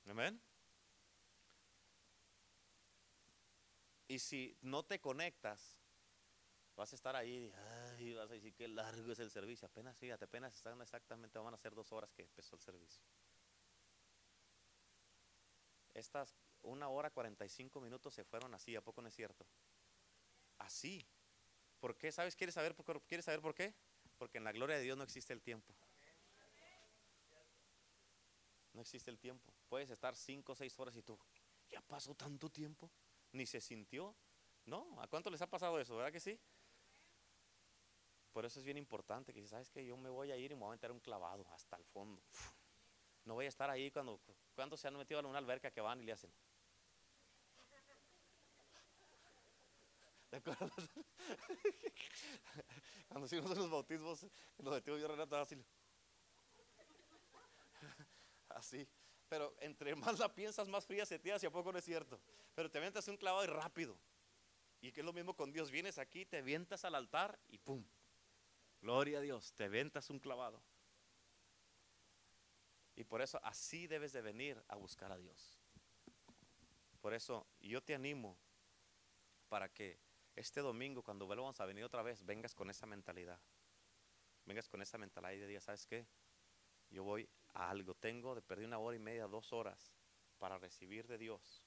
Amén. 0.07 0.41
Y 4.07 4.19
si 4.19 4.57
no 4.61 4.83
te 4.83 4.99
conectas, 4.99 5.77
vas 6.75 6.93
a 6.93 6.95
estar 6.95 7.15
ahí 7.15 7.53
y 7.99 8.13
vas 8.13 8.29
a 8.29 8.33
decir 8.33 8.53
que 8.53 8.67
largo 8.67 9.11
es 9.11 9.19
el 9.19 9.29
servicio. 9.29 9.67
Apenas, 9.67 9.97
fíjate, 9.97 10.25
apenas 10.25 10.55
están 10.55 10.81
exactamente, 10.81 11.37
van 11.39 11.53
a 11.53 11.57
ser 11.57 11.75
dos 11.75 11.91
horas 11.91 12.11
que 12.13 12.21
empezó 12.21 12.55
el 12.55 12.61
servicio. 12.61 13.03
Estas 15.93 16.35
una 16.61 16.89
hora 16.89 17.09
45 17.09 17.81
minutos 17.81 18.13
se 18.13 18.23
fueron 18.23 18.53
así, 18.53 18.75
¿a 18.75 18.81
poco 18.81 19.01
no 19.01 19.07
es 19.07 19.15
cierto? 19.15 19.45
Así. 20.57 21.05
¿Por 21.79 21.97
qué? 21.97 22.11
¿Sabes? 22.11 22.35
¿Quieres 22.35 22.55
saber, 22.55 22.75
por, 22.75 23.01
¿Quieres 23.03 23.25
saber 23.25 23.41
por 23.41 23.53
qué? 23.53 23.73
Porque 24.17 24.37
en 24.37 24.43
la 24.43 24.51
gloria 24.51 24.77
de 24.77 24.83
Dios 24.83 24.97
no 24.97 25.03
existe 25.03 25.33
el 25.33 25.41
tiempo. 25.41 25.73
No 28.77 28.81
existe 28.81 29.09
el 29.09 29.17
tiempo. 29.17 29.51
Puedes 29.69 29.89
estar 29.89 30.15
cinco 30.15 30.51
o 30.51 30.55
seis 30.55 30.77
horas 30.77 30.95
y 30.95 31.01
tú, 31.01 31.17
ya 31.67 31.81
pasó 31.81 32.13
tanto 32.13 32.47
tiempo, 32.47 32.91
ni 33.31 33.47
se 33.47 33.59
sintió. 33.59 34.15
No, 34.65 35.01
¿a 35.01 35.07
cuánto 35.07 35.31
les 35.31 35.41
ha 35.41 35.49
pasado 35.49 35.79
eso? 35.79 35.95
¿Verdad 35.95 36.11
que 36.11 36.19
sí? 36.19 36.39
Por 38.31 38.45
eso 38.45 38.59
es 38.59 38.65
bien 38.65 38.77
importante 38.77 39.33
que 39.33 39.41
si 39.41 39.47
sabes 39.47 39.71
que 39.71 39.83
yo 39.83 39.97
me 39.97 40.11
voy 40.11 40.29
a 40.29 40.37
ir 40.37 40.51
y 40.51 40.53
me 40.53 40.59
voy 40.61 40.67
a 40.67 40.71
meter 40.73 40.91
un 40.91 40.99
clavado 40.99 41.43
hasta 41.55 41.75
el 41.75 41.83
fondo. 41.85 42.21
No 43.25 43.33
voy 43.33 43.45
a 43.45 43.49
estar 43.49 43.67
ahí 43.67 43.89
cuando, 43.89 44.21
cuando 44.53 44.77
se 44.77 44.87
han 44.87 44.95
metido 44.95 45.21
a 45.21 45.25
una 45.25 45.39
alberca 45.39 45.71
que 45.71 45.81
van 45.81 45.99
y 45.99 46.03
le 46.03 46.11
hacen. 46.11 46.31
Cuando 53.07 53.25
hicimos 53.25 53.57
los 53.57 53.71
bautismos, 53.71 54.27
los 54.59 54.83
de 54.83 54.99
yo 54.99 55.07
Renato 55.07 55.35
así. 55.37 55.55
Así. 58.57 58.87
Pero 59.29 59.55
entre 59.59 59.95
más 59.95 60.17
la 60.19 60.33
piensas, 60.33 60.67
más 60.67 60.85
fría 60.85 61.05
se 61.05 61.19
te 61.19 61.31
hace, 61.31 61.47
¿a 61.47 61.51
poco 61.51 61.71
no 61.71 61.77
es 61.77 61.85
cierto? 61.85 62.19
Pero 62.55 62.71
te 62.71 62.77
avientas 62.77 63.07
un 63.07 63.17
clavado 63.17 63.43
y 63.43 63.47
rápido. 63.47 63.97
Y 64.81 64.91
que 64.91 65.01
es 65.01 65.05
lo 65.05 65.13
mismo 65.13 65.35
con 65.35 65.51
Dios. 65.51 65.69
Vienes 65.69 65.97
aquí, 65.97 66.25
te 66.25 66.37
avientas 66.37 66.85
al 66.85 66.95
altar 66.95 67.39
y 67.49 67.57
¡pum! 67.57 67.85
Gloria 68.81 69.19
a 69.19 69.21
Dios, 69.21 69.53
te 69.53 69.65
avientas 69.65 70.09
un 70.09 70.19
clavado. 70.19 70.61
Y 72.95 73.03
por 73.03 73.21
eso 73.21 73.39
así 73.43 73.85
debes 73.85 74.11
de 74.13 74.21
venir 74.21 74.63
a 74.67 74.75
buscar 74.75 75.11
a 75.11 75.17
Dios. 75.17 75.59
Por 76.99 77.13
eso 77.13 77.45
yo 77.59 77.83
te 77.83 77.93
animo 77.93 78.37
para 79.49 79.69
que 79.69 79.99
este 80.35 80.61
domingo, 80.61 81.03
cuando 81.03 81.25
vuelvamos 81.25 81.59
a 81.59 81.65
venir 81.65 81.83
otra 81.83 82.01
vez, 82.01 82.25
vengas 82.25 82.55
con 82.55 82.69
esa 82.69 82.85
mentalidad. 82.85 83.39
Vengas 84.45 84.67
con 84.67 84.81
esa 84.81 84.97
mentalidad 84.97 85.45
y 85.45 85.47
día, 85.47 85.61
¿sabes 85.61 85.85
qué? 85.85 86.07
Yo 86.89 87.03
voy 87.03 87.29
algo. 87.53 87.93
Tengo 87.95 88.35
de 88.35 88.41
perder 88.41 88.67
una 88.67 88.79
hora 88.79 88.95
y 88.95 88.99
media, 88.99 89.27
dos 89.27 89.53
horas 89.53 89.93
para 90.37 90.57
recibir 90.57 91.07
de 91.07 91.17
Dios. 91.17 91.63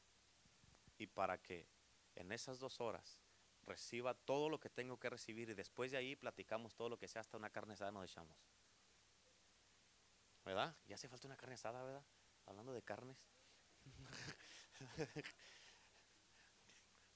Y 0.98 1.06
para 1.06 1.38
que 1.38 1.68
en 2.14 2.32
esas 2.32 2.58
dos 2.58 2.80
horas 2.80 3.20
reciba 3.62 4.14
todo 4.14 4.48
lo 4.48 4.58
que 4.58 4.70
tengo 4.70 4.98
que 4.98 5.10
recibir 5.10 5.48
y 5.50 5.54
después 5.54 5.90
de 5.90 5.96
ahí 5.96 6.16
platicamos 6.16 6.74
todo 6.74 6.88
lo 6.88 6.98
que 6.98 7.08
sea 7.08 7.20
hasta 7.20 7.36
una 7.36 7.50
carne 7.50 7.74
asada 7.74 7.90
nos 7.90 8.04
echamos. 8.04 8.36
¿Verdad? 10.44 10.76
Ya 10.86 10.94
hace 10.94 11.08
falta 11.08 11.26
una 11.26 11.36
carne 11.36 11.54
asada, 11.54 11.82
¿verdad? 11.82 12.04
Hablando 12.46 12.72
de 12.72 12.82
carnes. 12.82 13.26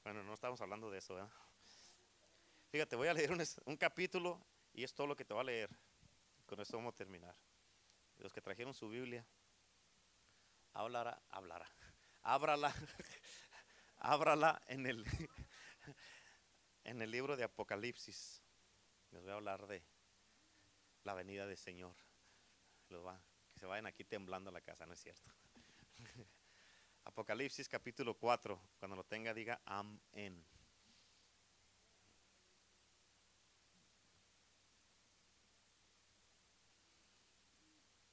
Bueno, 0.05 0.23
no 0.23 0.35
estamos 0.35 0.61
hablando 0.61 0.91
de 0.91 0.99
eso, 0.99 1.15
¿verdad? 1.15 1.31
Fíjate, 2.71 2.95
voy 2.95 3.09
a 3.09 3.15
leer 3.15 3.31
un, 3.65 3.77
capítulo 3.79 4.39
y 4.75 4.85
es 4.85 4.93
todo 4.93 5.07
lo 5.07 5.17
que 5.17 5.25
te 5.25 5.33
va 5.33 5.41
a 5.41 5.45
leer. 5.45 5.71
Con 6.45 6.61
esto 6.61 6.77
vamos 6.77 6.93
a 6.93 6.97
terminar. 6.97 7.35
Los 8.25 8.33
que 8.33 8.41
trajeron 8.41 8.73
su 8.73 8.89
Biblia, 8.89 9.23
hablará, 10.73 11.23
hablará, 11.29 11.69
ábrala, 12.23 12.75
ábrala 13.99 14.63
en 14.67 14.87
el, 14.87 15.05
en 16.85 17.03
el 17.03 17.11
libro 17.11 17.37
de 17.37 17.45
Apocalipsis. 17.45 18.43
Les 19.11 19.21
voy 19.21 19.31
a 19.31 19.35
hablar 19.35 19.67
de 19.67 19.85
la 21.03 21.13
venida 21.13 21.47
del 21.47 21.59
Señor. 21.59 21.95
Los 22.89 23.05
va, 23.05 23.23
que 23.53 23.61
se 23.61 23.67
vayan 23.67 23.85
aquí 23.85 24.05
temblando 24.05 24.51
la 24.51 24.63
casa, 24.63 24.87
no 24.87 24.95
es 24.95 25.01
cierto. 25.01 25.31
Apocalipsis 27.05 27.69
capítulo 27.69 28.17
4. 28.17 28.59
Cuando 28.79 28.97
lo 28.97 29.05
tenga, 29.05 29.35
diga 29.35 29.61
amén. 29.67 30.47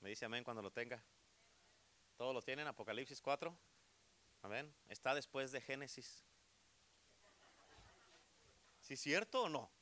Me 0.01 0.09
dice 0.09 0.25
amén 0.25 0.43
cuando 0.43 0.61
lo 0.61 0.71
tenga. 0.71 1.01
¿Todos 2.17 2.33
lo 2.33 2.41
tienen? 2.41 2.67
Apocalipsis 2.67 3.21
4. 3.21 3.57
Amén. 4.41 4.73
Está 4.89 5.15
después 5.15 5.51
de 5.51 5.61
Génesis. 5.61 6.25
¿Sí 8.81 8.95
es 8.95 8.99
cierto 8.99 9.43
o 9.43 9.49
no? 9.49 9.71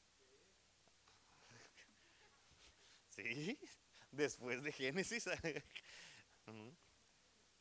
Sí, 3.09 3.59
después 4.11 4.63
de 4.63 4.71
Génesis. 4.71 5.25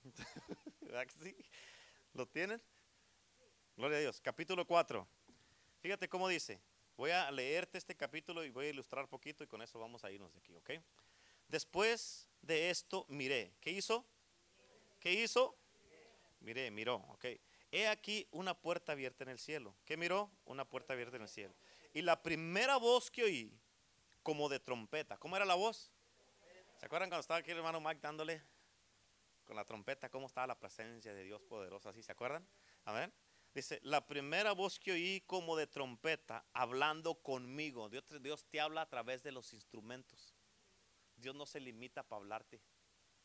¿Lo 2.15 2.27
tienen? 2.29 2.63
Gloria 3.77 3.99
a 3.99 4.01
Dios. 4.01 4.21
Capítulo 4.21 4.67
4. 4.67 5.07
Fíjate 5.81 6.09
cómo 6.09 6.29
dice. 6.29 6.61
Voy 6.97 7.11
a 7.11 7.31
leerte 7.31 7.79
este 7.79 7.97
capítulo 7.97 8.45
y 8.45 8.51
voy 8.51 8.67
a 8.67 8.71
ilustrar 8.71 9.09
poquito 9.09 9.45
y 9.45 9.47
con 9.47 9.63
eso 9.63 9.79
vamos 9.79 10.05
a 10.05 10.11
irnos 10.11 10.33
de 10.33 10.41
aquí, 10.41 10.57
¿ok? 10.57 10.71
Después 11.49 12.29
de 12.43 12.71
esto, 12.71 13.05
miré. 13.09 13.55
¿Qué 13.61 13.71
hizo? 13.71 14.07
¿Qué 15.01 15.13
hizo? 15.13 15.57
Miré, 16.41 16.71
miró, 16.71 16.97
¿ok? 17.09 17.25
He 17.71 17.89
aquí 17.89 18.27
una 18.31 18.55
puerta 18.55 18.93
abierta 18.93 19.25
en 19.25 19.31
el 19.31 19.39
cielo. 19.39 19.77
¿Qué 19.85 19.97
miró? 19.97 20.31
Una 20.45 20.65
puerta 20.65 20.95
abierta 20.95 21.17
en 21.17 21.23
el 21.23 21.29
cielo. 21.29 21.55
Y 21.93 22.03
la 22.03 22.23
primera 22.23 22.77
voz 22.77 23.11
que 23.11 23.25
oí, 23.25 23.59
como 24.23 24.49
de 24.49 24.61
trompeta. 24.61 25.19
¿Cómo 25.19 25.37
era 25.37 25.45
la 25.45 25.55
voz? 25.55 25.93
¿Se 26.79 26.87
acuerdan 26.87 27.09
cuando 27.09 27.21
estaba 27.21 27.41
aquí 27.41 27.51
el 27.51 27.59
hermano 27.59 27.81
Mike 27.81 28.01
dándole 28.01 28.43
con 29.49 29.57
la 29.57 29.65
trompeta, 29.65 30.11
cómo 30.11 30.27
estaba 30.27 30.47
la 30.47 30.59
presencia 30.59 31.15
de 31.15 31.25
Dios 31.25 31.41
poderosa, 31.43 31.89
¿así 31.89 32.03
se 32.03 32.13
acuerdan? 32.13 32.47
Amén. 32.85 33.13
Dice, 33.55 33.81
la 33.83 34.07
primera 34.07 34.53
voz 34.53 34.79
que 34.79 34.93
oí 34.93 35.23
como 35.27 35.57
de 35.57 35.67
trompeta 35.67 36.45
hablando 36.53 37.15
conmigo. 37.15 37.89
Dios, 37.89 38.05
Dios 38.21 38.45
te 38.51 38.61
habla 38.61 38.83
a 38.83 38.89
través 38.89 39.23
de 39.23 39.33
los 39.33 39.55
instrumentos. 39.55 40.38
Dios 41.19 41.35
no 41.35 41.47
se 41.47 41.61
limita 41.61 42.03
para 42.03 42.21
hablarte. 42.21 42.61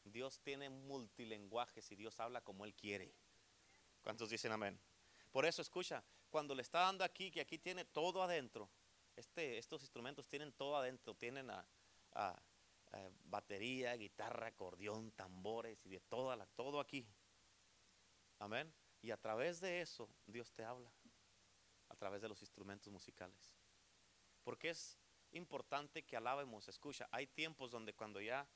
Dios 0.03 0.41
tiene 0.41 0.69
multilenguajes 0.69 1.89
y 1.91 1.95
Dios 1.95 2.19
habla 2.19 2.41
como 2.41 2.65
Él 2.65 2.73
quiere. 2.73 3.13
¿Cuántos 4.01 4.29
dicen 4.29 4.51
amén? 4.51 4.79
Por 5.31 5.45
eso 5.45 5.61
escucha, 5.61 6.03
cuando 6.29 6.53
le 6.53 6.61
está 6.61 6.81
dando 6.81 7.03
aquí, 7.03 7.31
que 7.31 7.41
aquí 7.41 7.57
tiene 7.57 7.85
todo 7.85 8.21
adentro, 8.21 8.69
este, 9.15 9.57
estos 9.57 9.81
instrumentos 9.81 10.27
tienen 10.27 10.51
todo 10.51 10.75
adentro, 10.75 11.15
tienen 11.15 11.49
a 11.49 11.65
batería, 13.25 13.95
guitarra, 13.95 14.47
acordeón, 14.47 15.11
tambores 15.11 15.85
y 15.85 15.89
de 15.89 15.99
toda 16.01 16.35
la, 16.35 16.45
todo 16.45 16.79
aquí. 16.79 17.07
Amén. 18.39 18.73
Y 19.01 19.11
a 19.11 19.17
través 19.17 19.59
de 19.59 19.81
eso 19.81 20.09
Dios 20.27 20.51
te 20.53 20.63
habla, 20.63 20.91
a 21.89 21.95
través 21.95 22.21
de 22.21 22.29
los 22.29 22.41
instrumentos 22.41 22.91
musicales. 22.91 23.55
Porque 24.43 24.69
es 24.69 24.97
importante 25.33 26.03
que 26.03 26.15
alabemos, 26.15 26.67
escucha, 26.67 27.07
hay 27.11 27.27
tiempos 27.27 27.71
donde 27.71 27.93
cuando 27.93 28.21
ya, 28.21 28.47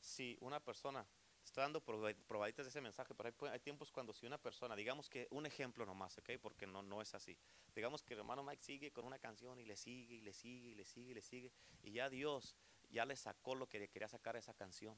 si 0.00 0.36
una 0.40 0.60
persona, 0.60 1.06
estoy 1.44 1.62
dando 1.62 1.80
probaditas 1.82 2.66
de 2.66 2.70
ese 2.70 2.80
mensaje, 2.80 3.14
pero 3.14 3.32
hay, 3.50 3.60
tiempos 3.60 3.90
cuando 3.90 4.12
si 4.12 4.26
una 4.26 4.38
persona, 4.38 4.76
digamos 4.76 5.08
que 5.08 5.26
un 5.30 5.46
ejemplo 5.46 5.84
nomás, 5.86 6.16
¿ok? 6.18 6.30
Porque 6.40 6.66
no, 6.66 6.82
no 6.82 7.02
es 7.02 7.14
así. 7.14 7.36
Digamos 7.74 8.02
que 8.02 8.14
el 8.14 8.20
hermano 8.20 8.42
Mike 8.42 8.62
sigue 8.62 8.92
con 8.92 9.04
una 9.04 9.18
canción 9.18 9.58
y 9.58 9.64
le 9.64 9.76
sigue, 9.76 10.14
y 10.14 10.20
le 10.20 10.32
sigue, 10.32 10.70
y 10.70 10.74
le 10.74 10.84
sigue, 10.84 11.10
y 11.10 11.14
le 11.14 11.22
sigue, 11.22 11.52
y 11.82 11.92
ya 11.92 12.08
Dios 12.08 12.56
ya 12.90 13.04
le 13.04 13.16
sacó 13.16 13.54
lo 13.54 13.68
que 13.68 13.88
quería 13.88 14.08
sacar 14.08 14.36
esa 14.36 14.54
canción. 14.54 14.96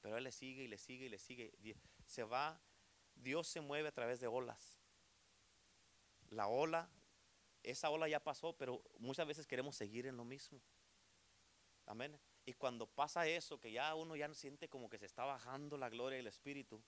Pero 0.00 0.16
él 0.16 0.24
le 0.24 0.32
sigue 0.32 0.62
y 0.62 0.68
le 0.68 0.78
sigue 0.78 1.06
y 1.06 1.08
le 1.08 1.18
sigue. 1.18 1.52
Se 2.06 2.22
va, 2.22 2.60
Dios 3.14 3.48
se 3.48 3.60
mueve 3.60 3.88
a 3.88 3.92
través 3.92 4.20
de 4.20 4.26
olas. 4.26 4.80
La 6.30 6.46
ola, 6.46 6.90
esa 7.70 7.90
ola 7.90 8.08
ya 8.08 8.20
pasó, 8.20 8.56
pero 8.56 8.82
muchas 8.98 9.26
veces 9.26 9.46
queremos 9.46 9.76
seguir 9.76 10.06
en 10.06 10.16
lo 10.16 10.24
mismo. 10.24 10.60
Amén. 11.86 12.18
Y 12.44 12.54
cuando 12.54 12.86
pasa 12.86 13.26
eso, 13.26 13.60
que 13.60 13.72
ya 13.72 13.94
uno 13.94 14.16
ya 14.16 14.32
siente 14.34 14.68
como 14.68 14.88
que 14.88 14.98
se 14.98 15.06
está 15.06 15.24
bajando 15.24 15.76
la 15.76 15.88
gloria 15.88 16.16
del 16.16 16.26
Espíritu. 16.26 16.82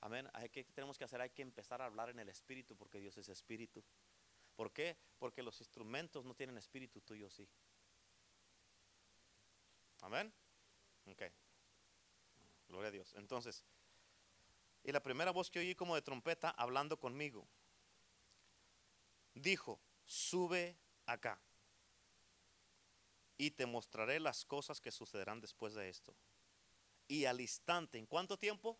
Amén. 0.00 0.28
¿Qué 0.52 0.64
tenemos 0.64 0.98
que 0.98 1.04
hacer? 1.04 1.20
Hay 1.20 1.30
que 1.30 1.42
empezar 1.42 1.82
a 1.82 1.86
hablar 1.86 2.10
en 2.10 2.18
el 2.18 2.28
Espíritu 2.28 2.76
porque 2.76 2.98
Dios 2.98 3.16
es 3.16 3.28
Espíritu. 3.28 3.82
¿Por 4.58 4.72
qué? 4.72 4.96
Porque 5.18 5.40
los 5.42 5.60
instrumentos 5.60 6.24
no 6.24 6.34
tienen 6.34 6.58
espíritu, 6.58 7.00
tuyo 7.00 7.30
sí. 7.30 7.48
Amén. 10.00 10.32
Ok. 11.06 11.22
Gloria 12.66 12.88
a 12.88 12.90
Dios. 12.90 13.14
Entonces, 13.14 13.64
y 14.82 14.90
la 14.90 15.00
primera 15.00 15.30
voz 15.30 15.48
que 15.48 15.60
oí 15.60 15.76
como 15.76 15.94
de 15.94 16.02
trompeta 16.02 16.50
hablando 16.50 16.98
conmigo, 16.98 17.46
dijo, 19.34 19.80
sube 20.08 20.76
acá 21.06 21.40
y 23.36 23.52
te 23.52 23.66
mostraré 23.66 24.18
las 24.18 24.44
cosas 24.44 24.80
que 24.80 24.90
sucederán 24.90 25.40
después 25.40 25.74
de 25.74 25.88
esto. 25.88 26.16
Y 27.06 27.26
al 27.26 27.40
instante, 27.40 27.98
¿en 27.98 28.06
cuánto 28.06 28.36
tiempo? 28.36 28.76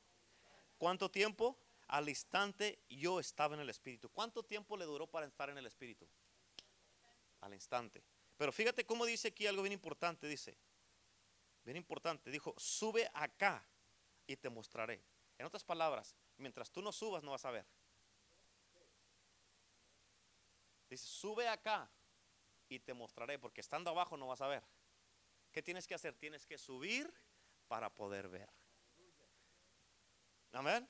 ¿Cuánto 0.76 1.08
tiempo? 1.08 1.56
al 1.88 2.08
instante 2.08 2.78
yo 2.88 3.18
estaba 3.18 3.54
en 3.54 3.60
el 3.60 3.70
Espíritu. 3.70 4.10
¿Cuánto 4.10 4.42
tiempo 4.42 4.76
le 4.76 4.84
duró 4.84 5.06
para 5.06 5.26
estar 5.26 5.48
en 5.50 5.58
el 5.58 5.66
Espíritu? 5.66 6.06
Al 7.40 7.54
instante. 7.54 8.02
Pero 8.36 8.52
fíjate 8.52 8.84
cómo 8.84 9.06
dice 9.06 9.28
aquí 9.28 9.46
algo 9.46 9.62
bien 9.62 9.72
importante, 9.72 10.28
dice, 10.28 10.56
bien 11.64 11.76
importante, 11.76 12.30
dijo, 12.30 12.54
sube 12.56 13.10
acá 13.14 13.66
y 14.26 14.36
te 14.36 14.48
mostraré. 14.50 15.02
En 15.38 15.46
otras 15.46 15.64
palabras, 15.64 16.14
mientras 16.36 16.70
tú 16.70 16.82
no 16.82 16.92
subas 16.92 17.22
no 17.22 17.32
vas 17.32 17.44
a 17.44 17.50
ver. 17.50 17.66
Dice, 20.88 21.07
sube 21.07 21.48
acá 21.48 21.90
y 22.68 22.79
te 22.79 22.94
mostraré, 22.94 23.38
porque 23.38 23.61
estando 23.61 23.90
abajo 23.90 24.16
no 24.16 24.27
vas 24.27 24.40
a 24.40 24.46
ver. 24.46 24.64
¿Qué 25.53 25.62
tienes 25.62 25.87
que 25.87 25.94
hacer? 25.94 26.14
Tienes 26.14 26.46
que 26.46 26.59
subir 26.59 27.12
para 27.66 27.94
poder 27.94 28.29
ver. 28.29 28.51
Amén. 30.53 30.88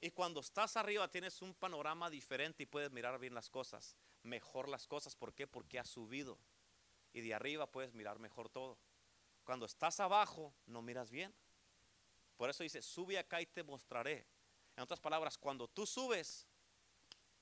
Y 0.00 0.10
cuando 0.10 0.40
estás 0.40 0.76
arriba 0.76 1.08
tienes 1.08 1.42
un 1.42 1.54
panorama 1.54 2.08
diferente 2.08 2.62
y 2.62 2.66
puedes 2.66 2.90
mirar 2.90 3.18
bien 3.18 3.34
las 3.34 3.50
cosas, 3.50 3.96
mejor 4.22 4.68
las 4.68 4.86
cosas. 4.86 5.16
¿Por 5.16 5.34
qué? 5.34 5.46
Porque 5.46 5.78
has 5.78 5.88
subido. 5.88 6.38
Y 7.12 7.20
de 7.20 7.34
arriba 7.34 7.70
puedes 7.70 7.94
mirar 7.94 8.18
mejor 8.18 8.48
todo. 8.48 8.78
Cuando 9.44 9.66
estás 9.66 9.98
abajo 9.98 10.54
no 10.66 10.82
miras 10.82 11.10
bien. 11.10 11.34
Por 12.36 12.50
eso 12.50 12.62
dice, 12.62 12.82
sube 12.82 13.18
acá 13.18 13.40
y 13.40 13.46
te 13.46 13.64
mostraré. 13.64 14.26
En 14.76 14.82
otras 14.84 15.00
palabras, 15.00 15.36
cuando 15.36 15.66
tú 15.66 15.84
subes, 15.84 16.46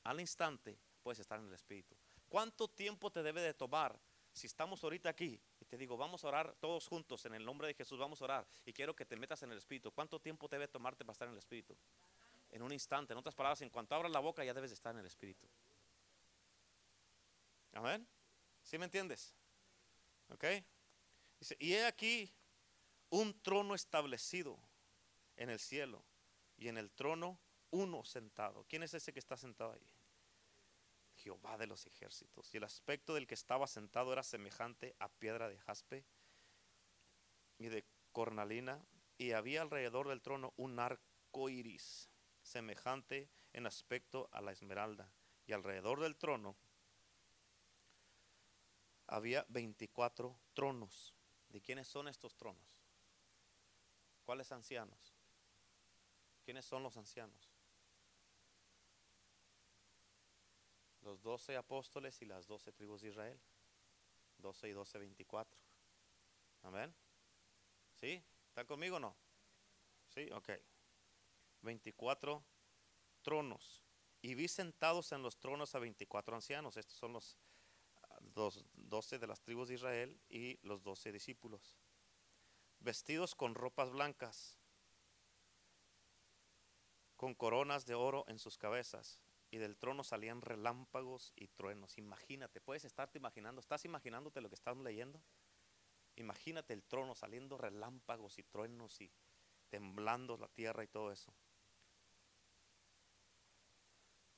al 0.05 0.21
instante 0.21 0.79
puedes 1.07 1.21
estar 1.21 1.38
en 1.38 1.47
el 1.47 1.55
Espíritu. 1.55 1.95
¿Cuánto 2.29 2.66
tiempo 2.66 3.12
te 3.12 3.23
debe 3.23 3.40
de 3.40 3.55
tomar 3.55 3.97
si 4.33 4.49
estamos 4.49 4.83
ahorita 4.83 5.09
aquí 5.09 5.40
y 5.61 5.64
te 5.64 5.77
digo, 5.77 5.97
vamos 5.97 6.25
a 6.25 6.27
orar 6.27 6.57
todos 6.59 6.88
juntos 6.88 7.25
en 7.27 7.35
el 7.35 7.45
nombre 7.45 7.69
de 7.69 7.75
Jesús, 7.75 7.97
vamos 7.97 8.21
a 8.21 8.25
orar 8.25 8.49
y 8.64 8.73
quiero 8.73 8.97
que 8.97 9.07
te 9.07 9.14
metas 9.14 9.40
en 9.45 9.53
el 9.53 9.59
Espíritu? 9.59 9.92
¿Cuánto 9.92 10.19
tiempo 10.21 10.49
debe 10.49 10.66
tomarte 10.66 11.05
para 11.05 11.12
estar 11.12 11.29
en 11.29 11.35
el 11.35 11.38
Espíritu? 11.38 11.77
En 12.51 12.61
un 12.61 12.73
instante, 12.73 13.12
en 13.12 13.21
otras 13.21 13.37
palabras, 13.37 13.62
en 13.62 13.71
cuanto 13.71 13.95
abras 13.95 14.11
la 14.11 14.19
boca 14.19 14.45
ya 14.45 14.53
debes 14.53 14.71
de 14.71 14.75
estar 14.75 14.92
en 14.95 14.99
el 14.99 15.07
Espíritu. 15.07 15.47
Amén. 17.75 18.05
¿Sí 18.64 18.77
me 18.77 18.87
entiendes? 18.87 19.33
¿Ok? 20.31 20.45
Dice, 21.38 21.57
y 21.61 21.75
he 21.75 21.87
aquí 21.87 22.35
un 23.11 23.40
trono 23.42 23.77
establecido 23.77 24.59
en 25.37 25.51
el 25.51 25.61
cielo 25.61 26.03
y 26.57 26.66
en 26.66 26.79
el 26.79 26.90
trono 26.90 27.38
uno 27.71 28.05
sentado. 28.05 28.66
¿Quién 28.69 28.83
es 28.83 28.92
ese 28.92 29.12
que 29.12 29.21
está 29.21 29.37
sentado 29.37 29.71
ahí? 29.71 29.96
Jehová 31.27 31.59
de 31.59 31.67
los 31.67 31.85
ejércitos. 31.87 32.55
Y 32.55 32.59
el 32.59 32.65
aspecto 32.65 33.15
del 33.15 33.27
que 33.27 33.35
estaba 33.35 33.67
sentado 33.67 34.12
era 34.12 34.23
semejante 34.23 34.95
a 35.01 35.09
piedra 35.09 35.49
de 35.49 35.59
jaspe 35.59 36.07
y 37.59 37.67
de 37.67 37.85
cornalina. 38.12 38.87
Y 39.19 39.33
había 39.33 39.62
alrededor 39.62 40.09
del 40.09 40.23
trono 40.23 40.55
un 40.57 40.79
arco 40.79 41.49
iris, 41.49 42.09
semejante 42.43 43.29
en 43.53 43.67
aspecto 43.67 44.29
a 44.31 44.41
la 44.41 44.53
esmeralda. 44.53 45.12
Y 45.47 45.53
alrededor 45.53 46.01
del 46.01 46.17
trono 46.17 46.57
había 49.09 49.45
24 49.49 50.39
tronos. 50.55 51.12
¿De 51.49 51.61
quiénes 51.61 51.89
son 51.89 52.07
estos 52.07 52.37
tronos? 52.37 52.85
¿Cuáles 54.25 54.53
ancianos? 54.53 55.17
¿Quiénes 56.45 56.65
son 56.65 56.85
los 56.85 56.97
ancianos? 56.97 57.56
Los 61.07 61.23
doce 61.23 61.57
apóstoles 61.57 62.21
y 62.21 62.25
las 62.25 62.49
doce 62.49 62.73
tribus 62.73 63.01
de 63.01 63.11
Israel. 63.11 63.40
12 64.38 64.69
y 64.69 64.73
12, 64.73 64.99
24. 64.99 65.57
Amén. 66.62 66.92
¿Sí? 67.95 68.21
¿Están 68.49 68.66
conmigo 68.66 68.97
o 68.97 68.99
no? 68.99 69.16
Sí, 70.09 70.29
ok. 70.33 70.51
24 71.62 72.45
tronos. 73.23 73.85
Y 74.21 74.35
vi 74.35 74.49
sentados 74.49 75.12
en 75.12 75.23
los 75.23 75.38
tronos 75.38 75.77
a 75.77 75.79
24 75.79 76.35
ancianos. 76.35 76.77
Estos 76.77 76.99
son 76.99 77.12
los 77.12 77.38
dos, 78.21 78.64
12 78.75 79.21
de 79.21 79.29
las 79.29 79.40
tribus 79.40 79.69
de 79.69 79.75
Israel 79.75 80.21
y 80.29 80.59
los 80.66 80.83
12 80.83 81.12
discípulos. 81.12 81.79
Vestidos 82.81 83.37
con 83.37 83.55
ropas 83.55 83.90
blancas 83.90 84.59
con 87.16 87.35
coronas 87.35 87.87
de 87.87 87.95
oro 87.95 88.25
en 88.29 88.38
sus 88.38 88.59
cabezas, 88.59 89.23
y 89.57 89.59
del 89.59 89.79
trono 89.79 90.05
salían 90.05 90.42
relámpagos 90.42 91.33
y 91.35 91.49
truenos. 91.49 91.97
Imagínate, 91.97 92.61
puedes 92.61 92.85
estarte 92.85 93.16
imaginando, 93.16 93.59
¿estás 93.59 93.87
imaginándote 93.87 94.42
lo 94.42 94.51
que 94.51 94.55
estás 94.55 94.77
leyendo? 94.77 95.23
Imagínate 96.16 96.75
el 96.75 96.85
trono 96.85 97.14
saliendo 97.14 97.57
relámpagos 97.57 98.38
y 98.38 98.42
truenos 98.42 99.01
y 99.01 99.11
temblando 99.71 100.37
la 100.37 100.49
tierra 100.49 100.85
y 100.85 100.88
todo 100.88 101.11
eso. 101.11 101.33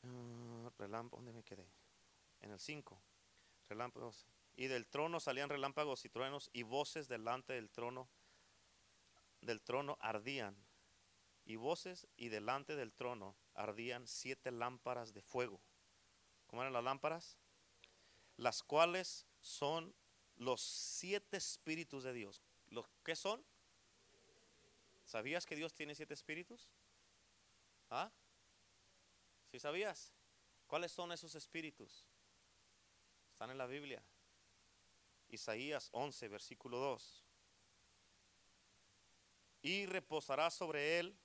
Uh, 0.04 0.70
¿dónde 1.10 1.32
me 1.32 1.42
quedé? 1.42 1.68
En 2.40 2.52
el 2.52 2.60
5. 2.60 3.02
Relámpagos. 3.68 4.24
Y 4.54 4.68
del 4.68 4.86
trono 4.86 5.18
salían 5.18 5.48
relámpagos 5.48 6.04
y 6.04 6.10
truenos 6.10 6.48
y 6.52 6.62
voces 6.62 7.08
delante 7.08 7.54
del 7.54 7.70
trono 7.70 8.08
del 9.40 9.62
trono 9.62 9.98
ardían 10.00 10.56
y 11.44 11.56
voces 11.56 12.06
y 12.16 12.28
delante 12.28 12.76
del 12.76 12.92
trono 12.92 13.36
ardían 13.58 14.06
siete 14.06 14.52
lámparas 14.52 15.12
de 15.12 15.20
fuego. 15.20 15.60
¿Cómo 16.46 16.62
eran 16.62 16.72
las 16.72 16.84
lámparas? 16.84 17.36
Las 18.36 18.62
cuales 18.62 19.26
son 19.40 19.94
los 20.36 20.60
siete 20.62 21.36
espíritus 21.36 22.04
de 22.04 22.12
Dios. 22.12 22.40
¿Los 22.68 22.86
qué 23.02 23.16
son? 23.16 23.44
¿Sabías 25.04 25.44
que 25.44 25.56
Dios 25.56 25.74
tiene 25.74 25.96
siete 25.96 26.14
espíritus? 26.14 26.70
¿Ah? 27.90 28.12
¿Sí 29.50 29.58
sabías? 29.58 30.12
¿Cuáles 30.68 30.92
son 30.92 31.10
esos 31.10 31.34
espíritus? 31.34 32.06
Están 33.32 33.50
en 33.50 33.58
la 33.58 33.66
Biblia. 33.66 34.04
Isaías 35.30 35.88
11, 35.92 36.28
versículo 36.28 36.78
2. 36.78 37.24
Y 39.62 39.86
reposará 39.86 40.48
sobre 40.50 41.00
él 41.00 41.18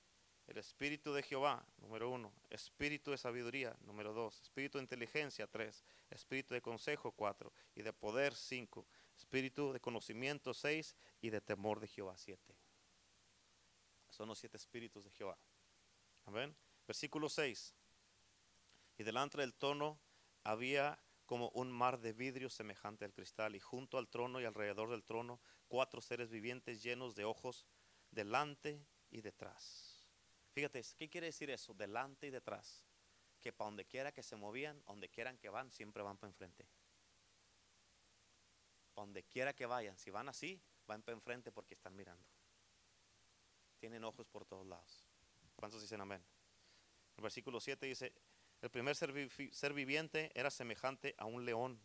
el 0.47 0.57
espíritu 0.57 1.13
de 1.13 1.23
Jehová, 1.23 1.65
número 1.77 2.09
uno. 2.09 2.33
Espíritu 2.49 3.11
de 3.11 3.17
sabiduría, 3.17 3.75
número 3.81 4.13
dos. 4.13 4.41
Espíritu 4.41 4.77
de 4.77 4.83
inteligencia, 4.83 5.47
tres. 5.47 5.83
Espíritu 6.09 6.53
de 6.53 6.61
consejo, 6.61 7.11
cuatro. 7.11 7.53
Y 7.75 7.81
de 7.81 7.93
poder, 7.93 8.35
cinco. 8.35 8.85
Espíritu 9.17 9.71
de 9.71 9.79
conocimiento, 9.79 10.53
seis. 10.53 10.95
Y 11.21 11.29
de 11.29 11.41
temor 11.41 11.79
de 11.79 11.87
Jehová, 11.87 12.17
siete. 12.17 12.55
Son 14.09 14.27
los 14.27 14.37
siete 14.37 14.57
espíritus 14.57 15.05
de 15.05 15.11
Jehová. 15.11 15.37
Amén. 16.25 16.55
Versículo 16.85 17.29
6. 17.29 17.73
Y 18.97 19.03
delante 19.03 19.37
del 19.37 19.53
trono 19.53 19.99
había 20.43 20.99
como 21.25 21.49
un 21.49 21.71
mar 21.71 21.99
de 21.99 22.13
vidrio 22.13 22.49
semejante 22.49 23.05
al 23.05 23.13
cristal, 23.13 23.55
y 23.55 23.59
junto 23.59 23.97
al 23.97 24.09
trono 24.09 24.39
y 24.39 24.45
alrededor 24.45 24.91
del 24.91 25.03
trono 25.03 25.39
cuatro 25.67 26.01
seres 26.01 26.29
vivientes 26.29 26.83
llenos 26.83 27.15
de 27.15 27.25
ojos 27.25 27.65
delante 28.11 28.85
y 29.09 29.21
detrás. 29.21 29.92
Fíjate, 30.53 30.81
¿qué 30.97 31.09
quiere 31.09 31.27
decir 31.27 31.49
eso? 31.49 31.73
Delante 31.73 32.27
y 32.27 32.29
detrás. 32.29 32.83
Que 33.41 33.51
para 33.51 33.69
donde 33.69 33.85
quiera 33.85 34.11
que 34.11 34.23
se 34.23 34.35
movían, 34.35 34.81
donde 34.85 35.09
quieran 35.09 35.37
que 35.37 35.49
van, 35.49 35.71
siempre 35.71 36.01
van 36.03 36.17
para 36.17 36.31
enfrente. 36.31 36.65
Donde 38.95 39.23
quiera 39.23 39.53
que 39.53 39.65
vayan, 39.65 39.97
si 39.97 40.11
van 40.11 40.29
así, 40.29 40.61
van 40.87 41.01
para 41.01 41.15
enfrente 41.15 41.51
porque 41.51 41.73
están 41.73 41.95
mirando. 41.95 42.23
Tienen 43.79 44.03
ojos 44.03 44.27
por 44.27 44.45
todos 44.45 44.65
lados. 44.65 45.07
¿Cuántos 45.55 45.81
dicen 45.81 45.99
amén? 45.99 46.23
El 47.17 47.23
versículo 47.23 47.59
7 47.59 47.85
dice, 47.85 48.13
el 48.61 48.69
primer 48.69 48.95
ser, 48.95 49.73
viviente 49.73 50.31
era 50.33 50.49
semejante 50.49 51.15
a 51.17 51.25
un 51.25 51.45
león, 51.45 51.79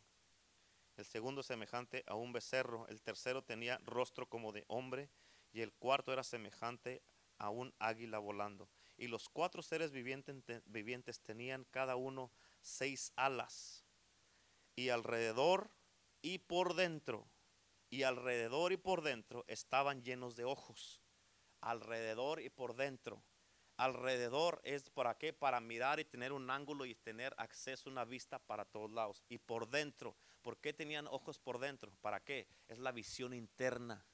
el 0.97 1.05
segundo 1.05 1.43
semejante 1.43 2.05
a 2.07 2.15
un 2.15 2.33
becerro, 2.33 2.87
el 2.89 3.03
tercero 3.03 3.43
tenía 3.43 3.79
rostro 3.79 4.29
como 4.29 4.53
de 4.53 4.65
hombre 4.69 5.11
y 5.53 5.61
el 5.61 5.73
cuarto 5.73 6.13
era 6.13 6.23
semejante 6.23 7.03
a 7.17 7.18
a 7.39 7.51
un 7.51 7.75
águila 7.79 8.19
volando. 8.19 8.69
Y 8.97 9.07
los 9.09 9.29
cuatro 9.29 9.63
seres 9.63 9.93
vivientes, 9.93 11.21
tenían 11.23 11.65
cada 11.71 11.97
uno 11.97 12.33
seis 12.61 13.13
alas. 13.17 13.85
Y 14.77 14.91
alrededor 14.91 15.71
y 16.21 16.39
por 16.39 16.75
dentro, 16.75 17.29
y 17.91 18.03
alrededor 18.03 18.73
y 18.73 18.77
por 18.77 19.03
dentro 19.03 19.45
estaban 19.49 20.03
llenos 20.03 20.37
de 20.37 20.45
ojos. 20.45 21.01
Alrededor 21.61 22.41
y 22.41 22.51
por 22.51 22.75
dentro. 22.77 23.23
Alrededor 23.77 24.61
es 24.65 24.91
para 24.91 25.17
qué? 25.17 25.33
Para 25.33 25.61
mirar 25.61 26.01
y 26.01 26.05
tener 26.05 26.33
un 26.33 26.51
ángulo 26.51 26.85
y 26.85 26.97
tener 26.97 27.33
acceso 27.39 27.89
a 27.89 27.93
una 27.93 28.05
vista 28.05 28.41
para 28.41 28.65
todos 28.65 28.91
lados. 28.91 29.23
Y 29.29 29.39
por 29.39 29.69
dentro, 29.69 30.17
¿por 30.43 30.59
qué 30.59 30.73
tenían 30.73 31.07
ojos 31.07 31.39
por 31.39 31.61
dentro? 31.61 31.93
¿Para 32.01 32.19
qué? 32.19 32.49
Es 32.67 32.79
la 32.79 32.91
visión 32.91 33.33
interna. 33.33 34.05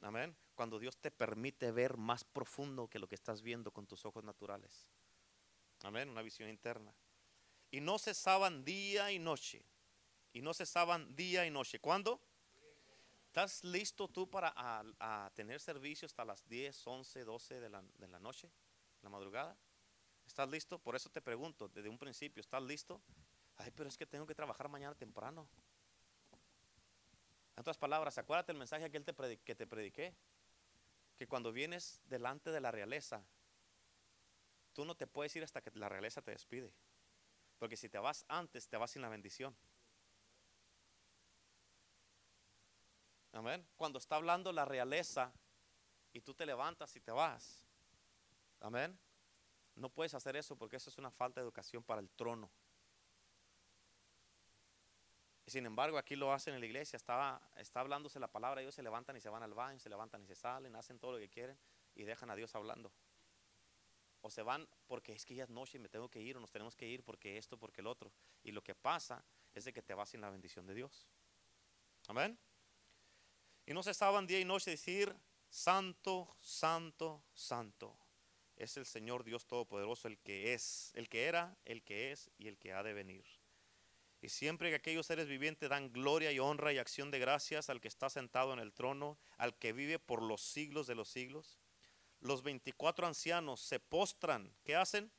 Amén 0.00 0.36
cuando 0.60 0.78
Dios 0.78 0.98
te 0.98 1.10
permite 1.10 1.72
ver 1.72 1.96
más 1.96 2.22
profundo 2.22 2.86
que 2.86 2.98
lo 2.98 3.08
que 3.08 3.14
estás 3.14 3.40
viendo 3.40 3.72
con 3.72 3.86
tus 3.86 4.04
ojos 4.04 4.22
naturales. 4.24 4.86
Amén, 5.84 6.10
una 6.10 6.20
visión 6.20 6.50
interna. 6.50 6.94
Y 7.70 7.80
no 7.80 7.98
cesaban 7.98 8.62
día 8.62 9.10
y 9.10 9.18
noche. 9.18 9.64
Y 10.34 10.42
no 10.42 10.52
cesaban 10.52 11.16
día 11.16 11.46
y 11.46 11.50
noche. 11.50 11.78
¿Cuándo? 11.80 12.20
¿Estás 13.24 13.64
listo 13.64 14.06
tú 14.06 14.28
para 14.28 14.52
tener 15.32 15.58
servicio 15.60 16.04
hasta 16.04 16.26
las 16.26 16.46
10, 16.46 16.86
11, 16.86 17.24
12 17.24 17.60
de 17.60 17.70
la, 17.70 17.82
de 17.94 18.08
la 18.08 18.20
noche? 18.20 18.50
la 19.00 19.08
madrugada. 19.08 19.56
¿Estás 20.26 20.50
listo? 20.50 20.78
Por 20.78 20.94
eso 20.94 21.08
te 21.08 21.22
pregunto 21.22 21.68
desde 21.68 21.88
un 21.88 21.96
principio, 21.96 22.42
¿estás 22.42 22.62
listo? 22.62 23.00
Ay, 23.56 23.70
pero 23.74 23.88
es 23.88 23.96
que 23.96 24.04
tengo 24.04 24.26
que 24.26 24.34
trabajar 24.34 24.68
mañana 24.68 24.94
temprano. 24.94 25.48
En 27.60 27.62
otras 27.62 27.76
palabras, 27.76 28.16
acuérdate 28.16 28.52
el 28.52 28.58
mensaje 28.58 28.90
que, 28.90 28.96
él 28.96 29.04
te 29.04 29.14
que 29.44 29.54
te 29.54 29.66
prediqué. 29.66 30.14
Que 31.18 31.26
cuando 31.26 31.52
vienes 31.52 32.00
delante 32.06 32.50
de 32.50 32.58
la 32.58 32.70
realeza, 32.70 33.22
tú 34.72 34.86
no 34.86 34.94
te 34.94 35.06
puedes 35.06 35.36
ir 35.36 35.44
hasta 35.44 35.60
que 35.60 35.70
la 35.74 35.90
realeza 35.90 36.22
te 36.22 36.30
despide. 36.30 36.72
Porque 37.58 37.76
si 37.76 37.90
te 37.90 37.98
vas 37.98 38.24
antes, 38.28 38.66
te 38.66 38.78
vas 38.78 38.92
sin 38.92 39.02
la 39.02 39.10
bendición. 39.10 39.54
Amén. 43.32 43.68
Cuando 43.76 43.98
está 43.98 44.16
hablando 44.16 44.52
la 44.52 44.64
realeza 44.64 45.30
y 46.14 46.22
tú 46.22 46.32
te 46.32 46.46
levantas 46.46 46.96
y 46.96 47.00
te 47.00 47.12
vas. 47.12 47.66
Amén. 48.60 48.98
No 49.74 49.90
puedes 49.90 50.14
hacer 50.14 50.34
eso 50.34 50.56
porque 50.56 50.76
eso 50.76 50.88
es 50.88 50.96
una 50.96 51.10
falta 51.10 51.40
de 51.40 51.44
educación 51.44 51.82
para 51.82 52.00
el 52.00 52.08
trono. 52.08 52.50
Sin 55.50 55.66
embargo, 55.66 55.98
aquí 55.98 56.14
lo 56.14 56.32
hacen 56.32 56.54
en 56.54 56.60
la 56.60 56.66
iglesia, 56.66 56.96
está, 56.96 57.42
está 57.56 57.80
hablándose 57.80 58.20
la 58.20 58.28
palabra, 58.28 58.60
ellos 58.60 58.72
se 58.72 58.84
levantan 58.84 59.16
y 59.16 59.20
se 59.20 59.28
van 59.28 59.42
al 59.42 59.52
baño, 59.52 59.80
se 59.80 59.88
levantan 59.88 60.22
y 60.22 60.26
se 60.26 60.36
salen, 60.36 60.76
hacen 60.76 61.00
todo 61.00 61.10
lo 61.10 61.18
que 61.18 61.28
quieren 61.28 61.58
y 61.96 62.04
dejan 62.04 62.30
a 62.30 62.36
Dios 62.36 62.54
hablando. 62.54 62.92
O 64.20 64.30
se 64.30 64.42
van 64.42 64.68
porque 64.86 65.12
es 65.12 65.24
que 65.24 65.34
ya 65.34 65.42
es 65.42 65.50
noche 65.50 65.76
y 65.78 65.80
me 65.80 65.88
tengo 65.88 66.08
que 66.08 66.20
ir, 66.20 66.36
o 66.36 66.40
nos 66.40 66.52
tenemos 66.52 66.76
que 66.76 66.86
ir 66.86 67.02
porque 67.02 67.36
esto, 67.36 67.56
porque 67.58 67.80
el 67.80 67.88
otro. 67.88 68.12
Y 68.44 68.52
lo 68.52 68.62
que 68.62 68.76
pasa 68.76 69.24
es 69.52 69.64
de 69.64 69.72
que 69.72 69.82
te 69.82 69.92
vas 69.92 70.10
sin 70.10 70.20
la 70.20 70.30
bendición 70.30 70.68
de 70.68 70.74
Dios. 70.74 71.08
Amén. 72.06 72.38
Y 73.66 73.74
no 73.74 73.82
cesaban 73.82 74.28
día 74.28 74.38
y 74.38 74.44
noche 74.44 74.70
decir, 74.70 75.12
Santo, 75.48 76.36
Santo, 76.40 77.24
Santo. 77.34 77.96
Es 78.54 78.76
el 78.76 78.86
Señor 78.86 79.24
Dios 79.24 79.48
Todopoderoso, 79.48 80.06
el 80.06 80.18
que 80.20 80.54
es, 80.54 80.92
el 80.94 81.08
que 81.08 81.24
era, 81.24 81.56
el 81.64 81.82
que 81.82 82.12
es 82.12 82.30
y 82.38 82.46
el 82.46 82.56
que 82.56 82.72
ha 82.72 82.84
de 82.84 82.92
venir. 82.92 83.39
Y 84.22 84.28
siempre 84.28 84.68
que 84.68 84.76
aquellos 84.76 85.06
seres 85.06 85.26
vivientes 85.26 85.70
dan 85.70 85.92
gloria 85.92 86.30
y 86.30 86.38
honra 86.38 86.72
y 86.72 86.78
acción 86.78 87.10
de 87.10 87.18
gracias 87.18 87.70
al 87.70 87.80
que 87.80 87.88
está 87.88 88.10
sentado 88.10 88.52
en 88.52 88.58
el 88.58 88.72
trono, 88.72 89.18
al 89.38 89.54
que 89.54 89.72
vive 89.72 89.98
por 89.98 90.22
los 90.22 90.42
siglos 90.42 90.86
de 90.86 90.94
los 90.94 91.08
siglos, 91.08 91.58
los 92.20 92.42
24 92.42 93.06
ancianos 93.06 93.60
se 93.60 93.80
postran. 93.80 94.52
¿Qué 94.64 94.76
hacen? 94.76 95.10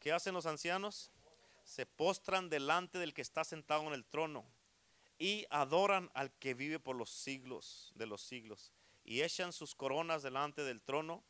¿Qué 0.00 0.12
hacen 0.12 0.34
los 0.34 0.46
ancianos? 0.46 1.12
Se 1.62 1.86
postran 1.86 2.50
delante 2.50 2.98
del 2.98 3.14
que 3.14 3.22
está 3.22 3.44
sentado 3.44 3.86
en 3.86 3.92
el 3.92 4.04
trono 4.04 4.44
y 5.16 5.46
adoran 5.50 6.10
al 6.14 6.32
que 6.32 6.54
vive 6.54 6.80
por 6.80 6.96
los 6.96 7.10
siglos 7.10 7.92
de 7.94 8.06
los 8.06 8.20
siglos 8.20 8.72
y 9.04 9.22
echan 9.22 9.52
sus 9.52 9.76
coronas 9.76 10.24
delante 10.24 10.64
del 10.64 10.82
trono. 10.82 11.22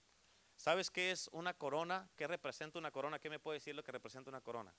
¿Sabes 0.56 0.90
qué 0.90 1.10
es 1.10 1.28
una 1.32 1.52
corona? 1.52 2.08
¿Qué 2.16 2.26
representa 2.26 2.78
una 2.78 2.90
corona? 2.90 3.18
¿Qué 3.18 3.28
me 3.28 3.38
puede 3.38 3.58
decir 3.58 3.74
lo 3.74 3.82
que 3.82 3.92
representa 3.92 4.30
una 4.30 4.40
corona? 4.40 4.74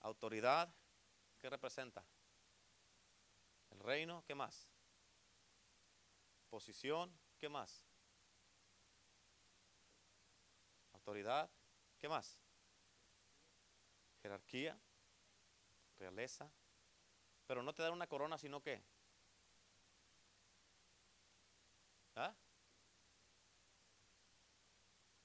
Autoridad, 0.00 0.72
¿qué 1.38 1.50
representa? 1.50 2.04
El 3.70 3.80
reino, 3.80 4.22
¿qué 4.26 4.34
más? 4.34 4.68
Posición, 6.48 7.12
¿qué 7.38 7.48
más? 7.48 7.84
Autoridad, 10.92 11.50
¿qué 11.98 12.08
más? 12.08 12.40
Jerarquía, 14.22 14.78
realeza. 15.98 16.50
Pero 17.46 17.62
no 17.62 17.74
te 17.74 17.82
dan 17.82 17.92
una 17.92 18.06
corona, 18.06 18.38
sino 18.38 18.62
que. 18.62 18.82
¿Ah? 22.14 22.34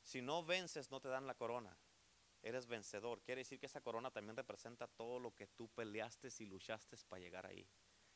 Si 0.04 0.22
no 0.22 0.44
vences, 0.44 0.92
no 0.92 1.00
te 1.00 1.10
dan 1.10 1.26
la 1.26 1.36
corona 1.36 1.76
eres 2.44 2.68
vencedor. 2.68 3.22
Quiere 3.22 3.42
decir 3.42 3.60
que 3.60 3.66
esa 3.66 3.82
corona 3.82 4.12
también 4.12 4.36
representa 4.36 4.88
todo 4.88 5.20
lo 5.20 5.34
que 5.34 5.48
tú 5.48 5.70
peleaste 5.70 6.30
y 6.40 6.46
luchaste 6.46 6.98
para 7.08 7.22
llegar 7.22 7.46
ahí. 7.46 7.68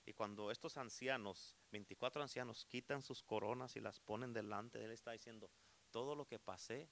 Y 0.06 0.14
cuando 0.14 0.52
estos 0.52 0.78
ancianos, 0.78 1.58
24 1.72 2.22
ancianos, 2.22 2.66
quitan 2.66 3.02
sus 3.02 3.24
coronas 3.24 3.76
y 3.76 3.80
las 3.80 4.00
ponen 4.00 4.34
delante 4.34 4.80
de 4.80 4.86
él, 4.86 4.92
está 4.92 5.12
diciendo, 5.12 5.50
todo 5.92 6.16
lo 6.16 6.26
que 6.26 6.40
pasé, 6.40 6.90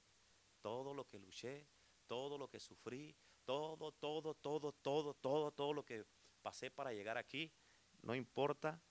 todo 0.62 0.94
lo 0.94 1.06
que 1.06 1.20
luché, 1.20 1.68
todo 2.08 2.38
lo 2.38 2.50
que 2.50 2.60
sufrí, 2.60 3.16
todo, 3.46 3.92
todo, 3.92 4.34
todo, 4.34 4.74
todo, 4.74 5.14
todo, 5.14 5.52
todo 5.52 5.74
lo 5.74 5.86
que 5.86 6.06
pasé 6.42 6.72
para 6.72 6.92
llegar 6.92 7.18
aquí, 7.18 7.52
no 8.02 8.16
importa 8.16 8.82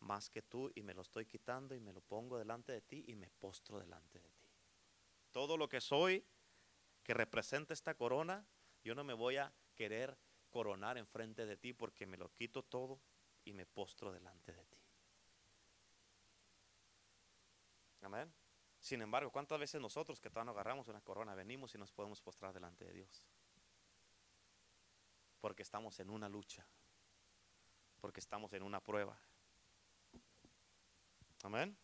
más 0.00 0.30
que 0.30 0.42
tú 0.42 0.70
y 0.74 0.82
me 0.82 0.94
lo 0.94 1.02
estoy 1.02 1.26
quitando 1.26 1.74
y 1.74 1.80
me 1.80 1.92
lo 1.92 2.00
pongo 2.00 2.38
delante 2.38 2.72
de 2.72 2.80
ti 2.80 3.04
y 3.08 3.14
me 3.14 3.30
postro 3.30 3.78
delante 3.78 4.20
de 4.20 4.30
ti. 4.30 4.48
Todo 5.32 5.56
lo 5.56 5.68
que 5.68 5.80
soy, 5.80 6.24
que 7.06 7.14
representa 7.14 7.72
esta 7.72 7.94
corona, 7.94 8.44
yo 8.82 8.96
no 8.96 9.04
me 9.04 9.12
voy 9.12 9.36
a 9.36 9.52
querer 9.76 10.18
coronar 10.50 10.98
enfrente 10.98 11.46
de 11.46 11.56
ti 11.56 11.72
porque 11.72 12.04
me 12.04 12.16
lo 12.16 12.32
quito 12.32 12.64
todo 12.64 13.00
y 13.44 13.52
me 13.52 13.64
postro 13.64 14.10
delante 14.10 14.52
de 14.52 14.64
ti. 14.64 14.78
Amén. 18.00 18.34
Sin 18.80 19.02
embargo, 19.02 19.30
¿cuántas 19.30 19.56
veces 19.60 19.80
nosotros 19.80 20.20
que 20.20 20.30
todavía 20.30 20.46
no 20.46 20.50
agarramos 20.50 20.88
una 20.88 21.00
corona 21.00 21.36
venimos 21.36 21.72
y 21.76 21.78
nos 21.78 21.92
podemos 21.92 22.20
postrar 22.20 22.52
delante 22.52 22.84
de 22.84 22.94
Dios? 22.94 23.24
Porque 25.40 25.62
estamos 25.62 26.00
en 26.00 26.10
una 26.10 26.28
lucha, 26.28 26.66
porque 28.00 28.18
estamos 28.18 28.52
en 28.52 28.64
una 28.64 28.80
prueba. 28.80 29.16
Amén. 31.44 31.78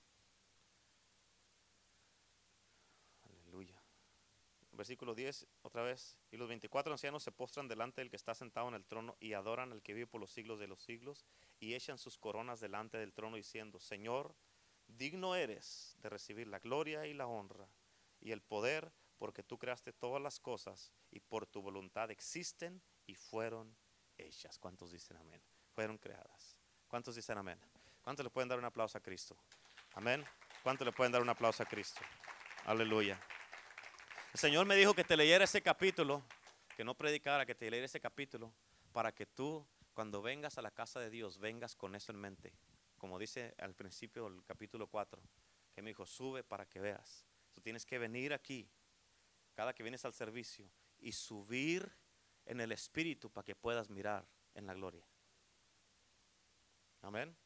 Versículo 4.83 5.14
10, 5.14 5.47
otra 5.62 5.85
vez. 5.85 6.18
Y 6.33 6.37
los 6.37 6.49
24 6.49 6.92
ancianos 6.92 7.23
se 7.23 7.31
postran 7.31 7.68
delante 7.68 8.01
del 8.01 8.11
que 8.11 8.16
está 8.16 8.35
sentado 8.35 8.66
en 8.66 8.75
el 8.75 8.85
trono 8.85 9.16
y 9.21 9.33
adoran 9.33 9.71
al 9.71 9.81
que 9.81 9.95
vive 9.95 10.09
por 10.09 10.21
los 10.21 10.33
siglos 10.33 10.59
de 10.59 10.66
los 10.66 10.83
siglos 10.83 11.25
y 11.61 11.75
echan 11.75 11.99
sus 11.99 12.18
coronas 12.18 12.59
delante 12.59 12.99
del 12.99 13.12
trono 13.12 13.37
diciendo, 13.37 13.79
Señor, 13.79 14.35
digno 14.88 15.37
eres 15.37 15.95
de 15.99 16.09
recibir 16.09 16.49
la 16.49 16.59
gloria 16.59 17.07
y 17.07 17.14
la 17.14 17.29
honra 17.29 17.68
y 18.21 18.33
el 18.33 18.42
poder 18.42 18.92
porque 19.18 19.45
tú 19.45 19.57
creaste 19.57 19.92
todas 19.92 20.21
las 20.21 20.40
cosas 20.40 20.92
y 21.12 21.21
por 21.21 21.47
tu 21.47 21.62
voluntad 21.62 22.11
existen 22.11 22.83
y 23.07 23.14
fueron 23.14 23.77
hechas. 24.18 24.59
¿Cuántos 24.59 24.90
dicen 24.90 25.16
amén? 25.16 25.40
Fueron 25.77 25.97
creadas. 25.97 26.57
¿Cuántos 26.88 27.14
dicen 27.14 27.38
amén? 27.38 27.61
¿Cuántos 28.03 28.25
le 28.25 28.31
pueden 28.31 28.49
dar 28.49 28.59
un 28.59 28.64
aplauso 28.64 28.99
a 28.99 29.01
Cristo? 29.01 29.37
Amén. 29.95 30.25
¿Cuántos 30.64 30.85
le 30.85 30.92
pueden 30.92 31.12
dar 31.12 31.23
un 31.23 31.29
aplauso 31.29 31.62
a 31.62 31.66
Cristo? 31.66 32.01
Aleluya. 32.64 33.21
El 34.33 34.40
Señor 34.40 34.64
me 34.64 34.77
dijo 34.77 34.95
que 34.95 35.05
te 35.05 35.14
leyera 35.14 35.45
ese 35.45 35.61
capítulo, 35.61 36.23
que 36.75 36.85
no 36.85 36.95
predicara, 36.95 37.45
que 37.45 37.55
te 37.55 37.71
leyera 37.71 37.85
ese 37.85 38.01
capítulo, 38.01 38.51
para 38.90 39.12
que 39.12 39.27
tú, 39.27 39.66
cuando 39.92 40.23
vengas 40.23 40.57
a 40.57 40.62
la 40.62 40.71
casa 40.71 41.01
de 41.01 41.11
Dios, 41.11 41.38
vengas 41.38 41.77
con 41.77 41.95
eso 41.95 42.12
en 42.12 42.18
mente. 42.18 42.55
Como 42.97 43.18
dice 43.18 43.55
al 43.59 43.75
principio 43.75 44.25
del 44.25 44.42
capítulo 44.45 44.87
4, 44.87 45.21
que 45.75 45.83
me 45.83 45.90
dijo, 45.90 46.07
sube 46.07 46.42
para 46.42 46.64
que 46.64 46.81
veas. 46.81 47.27
Tú 47.53 47.61
tienes 47.61 47.85
que 47.85 47.99
venir 47.99 48.33
aquí, 48.33 48.66
cada 49.55 49.75
que 49.75 49.83
vienes 49.83 50.03
al 50.07 50.14
servicio, 50.14 50.66
y 50.99 51.12
subir 51.12 51.92
en 52.47 52.62
el 52.62 52.73
Espíritu 52.73 53.31
para 53.31 53.45
que 53.45 53.55
puedas 53.55 53.90
mirar 53.90 54.27
en 54.55 54.66
la 54.66 54.73
gloria. 54.73 55.07
Amén. 57.03 57.37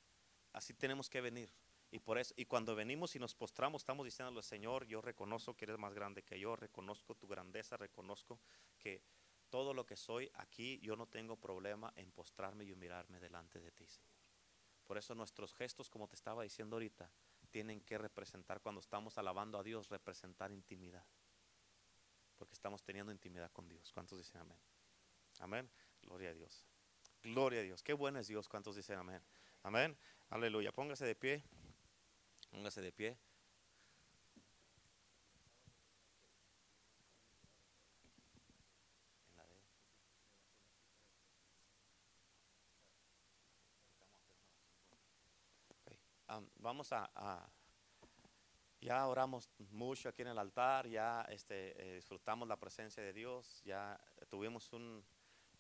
Así 0.53 0.73
tenemos 0.73 1.11
que 1.11 1.21
venir. 1.21 1.51
Y 1.91 2.01
por 2.01 2.19
eso, 2.19 2.35
y 2.37 2.47
cuando 2.47 2.75
venimos 2.75 3.15
y 3.15 3.19
nos 3.19 3.35
postramos, 3.35 3.83
estamos 3.83 4.05
diciéndole, 4.05 4.43
Señor, 4.43 4.87
yo 4.87 5.01
reconozco 5.01 5.57
que 5.57 5.67
eres 5.67 5.79
más 5.79 5.95
grande 5.95 6.23
que 6.23 6.39
yo, 6.39 6.57
reconozco 6.57 7.15
tu 7.15 7.29
grandeza, 7.29 7.77
reconozco 7.77 8.41
que 8.79 9.03
todo 9.51 9.73
lo 9.73 9.87
que 9.87 9.97
soy 9.97 10.31
aquí, 10.35 10.79
yo 10.81 10.97
no 10.97 11.07
tengo 11.07 11.37
problema 11.37 11.93
en 11.97 12.11
postrarme 12.11 12.65
y 12.65 12.75
mirarme 12.75 13.21
delante 13.21 13.61
de 13.61 13.71
ti, 13.71 13.87
Señor. 13.87 14.17
Por 14.85 14.99
eso 14.99 15.15
nuestros 15.15 15.55
gestos, 15.55 15.89
como 15.89 16.09
te 16.09 16.17
estaba 16.17 16.43
diciendo 16.43 16.77
ahorita, 16.77 17.11
tienen 17.51 17.81
que 17.81 17.99
representar, 17.99 18.61
cuando 18.61 18.81
estamos 18.81 19.19
alabando 19.19 19.59
a 19.59 19.63
Dios, 19.63 19.89
representar 19.89 20.53
intimidad. 20.53 21.05
Porque 22.37 22.55
estamos 22.55 22.83
teniendo 22.83 23.13
intimidad 23.13 23.51
con 23.53 23.69
Dios. 23.69 23.93
¿Cuántos 23.93 24.19
dicen 24.19 24.41
amén? 24.41 24.59
Amén. 25.41 25.71
Gloria 26.03 26.31
a 26.31 26.35
Dios. 26.35 26.67
Gloria 27.23 27.61
a 27.61 27.63
Dios. 27.63 27.83
Qué 27.83 27.95
bueno 27.95 28.19
es 28.19 28.29
Dios. 28.29 28.49
¿Cuántos 28.49 28.77
dicen 28.77 28.99
amén? 28.99 29.23
Amén. 29.63 29.97
Aleluya. 30.29 30.71
Póngase 30.71 31.07
de 31.07 31.15
pie. 31.15 31.43
Póngase 32.57 32.81
de 32.81 32.91
pie. 32.91 33.19
vamos 46.57 46.93
a, 46.93 47.47
ya 48.81 49.07
oramos 49.07 49.51
mucho 49.71 50.09
aquí 50.09 50.23
en 50.23 50.29
el 50.29 50.39
altar, 50.39 50.89
ya 50.89 51.27
este, 51.29 51.57
eh, 51.79 51.97
disfrutamos 51.97 52.49
la 52.49 52.57
presencia 52.57 53.03
de 53.03 53.13
Dios, 53.13 53.63
ya 53.65 54.01
tuvimos 54.31 54.71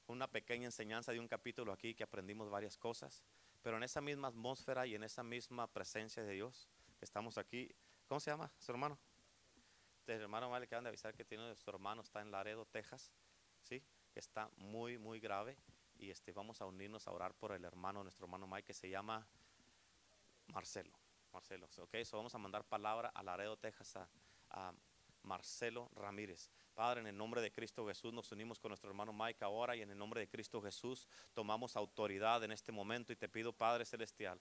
una 0.07 0.27
pequeña 0.29 0.65
enseñanza 0.65 1.13
de 1.13 1.21
un 1.21 1.29
capítulo 1.29 1.73
aquí 1.73 1.95
que 1.95 2.05
aprendimos 2.05 2.49
varias 2.49 2.79
cosas, 2.79 3.23
pero 3.63 3.77
en 3.77 3.83
esa 3.83 4.01
misma 4.01 4.29
atmósfera 4.29 4.87
y 4.87 4.95
en 4.95 5.05
esa 5.05 5.23
misma 5.23 5.67
presencia 5.67 6.25
de 6.25 6.33
Dios, 6.33 6.69
estamos 7.07 7.39
aquí. 7.39 7.73
¿Cómo 8.09 8.21
se 8.21 8.31
llama 8.31 8.53
su 8.59 8.73
hermano? 8.73 8.99
Este 10.01 10.15
hermano 10.15 10.49
Mike 10.49 10.61
le 10.61 10.67
acaban 10.67 10.85
de 10.85 10.89
avisar 10.89 11.15
que 11.15 11.25
tiene 11.25 11.55
su 11.57 11.71
hermano, 11.71 12.03
está 12.03 12.21
en 12.21 12.31
Laredo, 12.31 12.67
Texas, 12.67 13.13
¿sí? 13.63 13.83
Que 14.13 14.19
está 14.19 14.51
muy, 14.57 14.99
muy 14.99 15.21
grave. 15.21 15.57
Y 15.99 16.11
este, 16.11 16.33
vamos 16.33 16.61
a 16.61 16.67
unirnos 16.67 17.07
a 17.07 17.13
orar 17.13 17.33
por 17.35 17.53
el 17.53 17.65
hermano, 17.65 18.03
nuestro 18.03 18.27
hermano 18.27 18.47
Mike, 18.47 18.65
que 18.65 18.75
se 18.75 18.91
llama 18.91 19.27
Marcelo. 20.49 20.93
Marcelo, 21.33 21.69
ok, 21.79 21.97
so 22.05 22.17
vamos 22.17 22.35
a 22.35 22.39
mandar 22.39 22.65
palabra 22.65 23.11
a 23.15 23.23
Laredo, 23.23 23.57
Texas, 23.57 23.97
a, 23.97 24.09
a 24.51 24.73
Marcelo 25.23 25.91
Ramírez. 25.95 26.51
Padre, 26.75 27.01
en 27.01 27.07
el 27.07 27.17
nombre 27.17 27.41
de 27.41 27.53
Cristo 27.53 27.87
Jesús 27.87 28.13
nos 28.13 28.31
unimos 28.33 28.59
con 28.59 28.71
nuestro 28.71 28.89
hermano 28.91 29.13
Mike 29.13 29.45
ahora 29.45 29.77
y 29.77 29.83
en 29.83 29.91
el 29.91 29.99
nombre 29.99 30.21
de 30.21 30.29
Cristo 30.29 30.63
Jesús 30.63 31.07
tomamos 31.35 31.77
autoridad 31.77 32.43
en 32.45 32.53
este 32.53 32.73
momento 32.73 33.13
y 33.13 33.17
te 33.17 33.29
pido, 33.29 33.53
Padre 33.53 33.85
Celestial, 33.85 34.41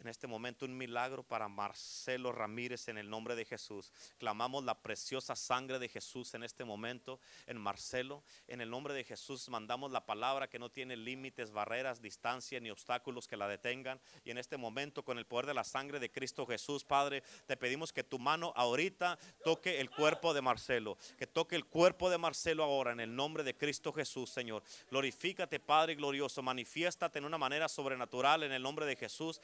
en 0.00 0.08
este 0.08 0.26
momento 0.26 0.64
un 0.64 0.76
milagro 0.76 1.22
para 1.22 1.48
Marcelo 1.48 2.32
Ramírez 2.32 2.88
en 2.88 2.98
el 2.98 3.10
nombre 3.10 3.34
de 3.34 3.44
Jesús. 3.44 3.92
Clamamos 4.18 4.64
la 4.64 4.74
preciosa 4.80 5.34
sangre 5.34 5.78
de 5.78 5.88
Jesús 5.88 6.34
en 6.34 6.42
este 6.42 6.64
momento 6.64 7.20
en 7.46 7.58
Marcelo. 7.58 8.22
En 8.46 8.60
el 8.60 8.70
nombre 8.70 8.94
de 8.94 9.04
Jesús 9.04 9.48
mandamos 9.48 9.90
la 9.90 10.06
palabra 10.06 10.48
que 10.48 10.58
no 10.58 10.70
tiene 10.70 10.96
límites, 10.96 11.50
barreras, 11.50 12.00
distancia 12.00 12.60
ni 12.60 12.70
obstáculos 12.70 13.26
que 13.26 13.36
la 13.36 13.48
detengan. 13.48 14.00
Y 14.24 14.30
en 14.30 14.38
este 14.38 14.56
momento 14.56 15.04
con 15.04 15.18
el 15.18 15.26
poder 15.26 15.46
de 15.46 15.54
la 15.54 15.64
sangre 15.64 15.98
de 15.98 16.10
Cristo 16.10 16.46
Jesús, 16.46 16.84
Padre, 16.84 17.22
te 17.46 17.56
pedimos 17.56 17.92
que 17.92 18.04
tu 18.04 18.18
mano 18.18 18.52
ahorita 18.56 19.18
toque 19.44 19.80
el 19.80 19.90
cuerpo 19.90 20.34
de 20.34 20.42
Marcelo. 20.42 20.96
Que 21.18 21.26
toque 21.26 21.56
el 21.56 21.64
cuerpo 21.64 22.10
de 22.10 22.18
Marcelo 22.18 22.64
ahora 22.64 22.92
en 22.92 23.00
el 23.00 23.14
nombre 23.14 23.42
de 23.42 23.56
Cristo 23.56 23.92
Jesús, 23.92 24.30
Señor. 24.30 24.62
Glorifícate, 24.90 25.60
Padre 25.60 25.94
glorioso. 25.94 26.42
Manifiéstate 26.42 27.18
en 27.18 27.24
una 27.24 27.38
manera 27.38 27.68
sobrenatural 27.68 28.42
en 28.42 28.52
el 28.52 28.62
nombre 28.62 28.86
de 28.86 28.96
Jesús. 28.96 29.40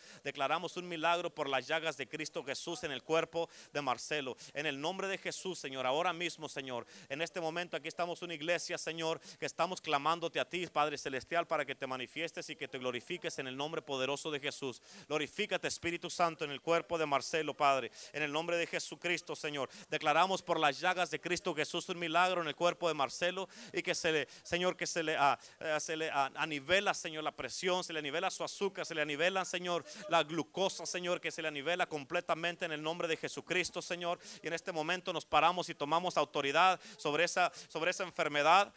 Un 0.76 0.88
milagro 0.88 1.34
por 1.34 1.48
las 1.48 1.66
llagas 1.66 1.96
de 1.96 2.06
Cristo 2.06 2.44
Jesús 2.44 2.84
en 2.84 2.92
el 2.92 3.02
cuerpo 3.02 3.48
de 3.72 3.80
Marcelo. 3.80 4.36
En 4.52 4.66
el 4.66 4.78
nombre 4.78 5.08
de 5.08 5.16
Jesús, 5.16 5.58
Señor, 5.58 5.86
ahora 5.86 6.12
mismo, 6.12 6.48
Señor, 6.48 6.86
en 7.08 7.22
este 7.22 7.40
momento 7.40 7.76
aquí 7.76 7.88
estamos 7.88 8.20
una 8.22 8.34
iglesia, 8.34 8.76
Señor, 8.76 9.20
que 9.38 9.46
estamos 9.46 9.80
clamándote 9.80 10.38
a 10.40 10.48
ti, 10.48 10.66
Padre 10.66 10.98
Celestial, 10.98 11.46
para 11.46 11.64
que 11.64 11.74
te 11.74 11.86
manifiestes 11.86 12.50
y 12.50 12.56
que 12.56 12.68
te 12.68 12.78
glorifiques 12.78 13.38
en 13.38 13.46
el 13.46 13.56
nombre 13.56 13.80
poderoso 13.80 14.30
de 14.30 14.40
Jesús. 14.40 14.82
Glorifícate, 15.08 15.66
Espíritu 15.66 16.10
Santo, 16.10 16.44
en 16.44 16.50
el 16.50 16.60
cuerpo 16.60 16.98
de 16.98 17.06
Marcelo, 17.06 17.54
Padre, 17.54 17.90
en 18.12 18.22
el 18.22 18.32
nombre 18.32 18.56
de 18.56 18.66
Jesucristo, 18.66 19.34
Señor. 19.34 19.70
Declaramos 19.88 20.42
por 20.42 20.60
las 20.60 20.78
llagas 20.78 21.10
de 21.10 21.20
Cristo 21.20 21.54
Jesús 21.54 21.88
un 21.88 21.98
milagro 21.98 22.42
en 22.42 22.48
el 22.48 22.54
cuerpo 22.54 22.88
de 22.88 22.94
Marcelo 22.94 23.48
y 23.72 23.82
que 23.82 23.94
se 23.94 24.12
le, 24.12 24.28
Señor, 24.42 24.76
que 24.76 24.86
se 24.86 25.02
le, 25.02 25.16
ah, 25.16 25.38
se 25.78 26.10
anivela, 26.34 26.92
Señor, 26.92 27.24
la 27.24 27.32
presión, 27.32 27.82
se 27.82 27.92
le 27.92 28.00
anivela 28.00 28.30
su 28.30 28.44
azúcar, 28.44 28.84
se 28.84 28.94
le 28.94 29.02
anivela, 29.02 29.44
Señor, 29.44 29.84
la 30.08 30.23
glucosa, 30.24 30.86
Señor, 30.86 31.20
que 31.20 31.30
se 31.30 31.42
le 31.42 31.48
anivela 31.48 31.86
completamente 31.86 32.64
en 32.64 32.72
el 32.72 32.82
nombre 32.82 33.08
de 33.08 33.16
Jesucristo, 33.16 33.80
Señor. 33.82 34.18
Y 34.42 34.46
en 34.46 34.52
este 34.52 34.72
momento 34.72 35.12
nos 35.12 35.24
paramos 35.24 35.68
y 35.68 35.74
tomamos 35.74 36.16
autoridad 36.16 36.80
sobre 36.96 37.24
esa, 37.24 37.52
sobre 37.68 37.90
esa 37.90 38.04
enfermedad 38.04 38.72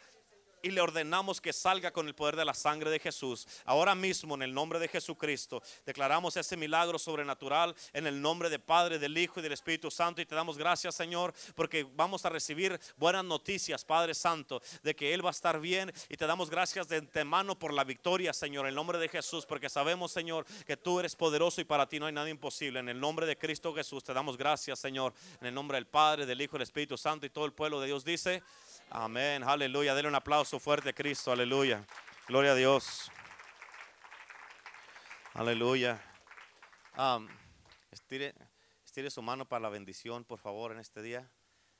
y 0.62 0.70
le 0.70 0.80
ordenamos 0.80 1.40
que 1.40 1.52
salga 1.52 1.92
con 1.92 2.06
el 2.06 2.14
poder 2.14 2.36
de 2.36 2.44
la 2.44 2.54
sangre 2.54 2.90
de 2.90 2.98
Jesús. 2.98 3.46
Ahora 3.64 3.94
mismo, 3.94 4.34
en 4.34 4.42
el 4.42 4.54
nombre 4.54 4.78
de 4.78 4.88
Jesucristo, 4.88 5.62
declaramos 5.86 6.36
ese 6.36 6.56
milagro 6.56 6.98
sobrenatural 6.98 7.74
en 7.92 8.06
el 8.06 8.20
nombre 8.20 8.50
del 8.50 8.60
Padre, 8.60 8.98
del 8.98 9.16
Hijo 9.16 9.40
y 9.40 9.42
del 9.42 9.52
Espíritu 9.52 9.90
Santo. 9.90 10.20
Y 10.20 10.26
te 10.26 10.34
damos 10.34 10.58
gracias, 10.58 10.94
Señor, 10.94 11.34
porque 11.54 11.86
vamos 11.94 12.24
a 12.24 12.28
recibir 12.28 12.78
buenas 12.96 13.24
noticias, 13.24 13.84
Padre 13.84 14.14
Santo, 14.14 14.60
de 14.82 14.94
que 14.94 15.14
Él 15.14 15.24
va 15.24 15.30
a 15.30 15.32
estar 15.32 15.60
bien. 15.60 15.92
Y 16.08 16.16
te 16.16 16.26
damos 16.26 16.50
gracias 16.50 16.88
de 16.88 16.96
antemano 16.96 17.58
por 17.58 17.72
la 17.72 17.84
victoria, 17.84 18.32
Señor, 18.32 18.64
en 18.64 18.70
el 18.70 18.74
nombre 18.74 18.98
de 18.98 19.08
Jesús, 19.08 19.46
porque 19.46 19.68
sabemos, 19.68 20.12
Señor, 20.12 20.44
que 20.66 20.76
tú 20.76 21.00
eres 21.00 21.16
poderoso 21.16 21.60
y 21.60 21.64
para 21.64 21.88
ti 21.88 21.98
no 21.98 22.06
hay 22.06 22.12
nada 22.12 22.28
imposible. 22.28 22.80
En 22.80 22.88
el 22.88 23.00
nombre 23.00 23.26
de 23.26 23.36
Cristo 23.36 23.74
Jesús, 23.74 24.04
te 24.04 24.12
damos 24.12 24.36
gracias, 24.36 24.78
Señor, 24.78 25.14
en 25.40 25.48
el 25.48 25.54
nombre 25.54 25.76
del 25.76 25.86
Padre, 25.86 26.26
del 26.26 26.40
Hijo 26.40 26.56
y 26.56 26.58
del 26.58 26.62
Espíritu 26.62 26.96
Santo. 26.96 27.26
Y 27.26 27.30
todo 27.30 27.44
el 27.44 27.52
pueblo 27.52 27.80
de 27.80 27.86
Dios 27.86 28.04
dice. 28.04 28.42
Amén, 28.90 29.44
aleluya. 29.44 29.94
Dele 29.94 30.08
un 30.08 30.14
aplauso 30.14 30.58
fuerte 30.58 30.88
a 30.88 30.92
Cristo, 30.94 31.30
aleluya. 31.30 31.84
Gloria 32.26 32.52
a 32.52 32.54
Dios. 32.54 33.12
Aleluya. 35.34 36.02
Estire, 37.90 38.34
su 39.10 39.20
mano 39.20 39.46
para 39.46 39.60
la 39.60 39.68
bendición, 39.68 40.24
por 40.24 40.38
favor, 40.38 40.72
en 40.72 40.78
este 40.78 41.02
día. 41.02 41.30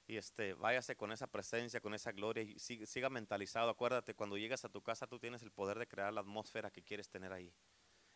Y 0.07 0.19
este, 0.19 0.53
váyase 0.53 0.97
con 0.97 1.11
esa 1.11 1.27
presencia, 1.27 1.81
con 1.81 1.95
esa 1.95 2.13
gloria 2.13 2.43
y 2.43 2.59
siga, 2.59 2.87
siga 2.87 3.09
mentalizado. 3.09 3.71
Acuérdate, 3.71 4.15
cuando 4.15 4.37
llegas 4.37 4.65
a 4.67 4.69
tu 4.69 4.83
casa, 4.83 5.07
tú 5.07 5.19
tienes 5.19 5.43
el 5.43 5.51
poder 5.51 5.79
de 5.79 5.89
crear 5.89 6.13
la 6.13 6.21
atmósfera 6.21 6.71
que 6.71 6.83
quieres 6.83 7.09
tener 7.09 7.33
ahí. 7.33 7.53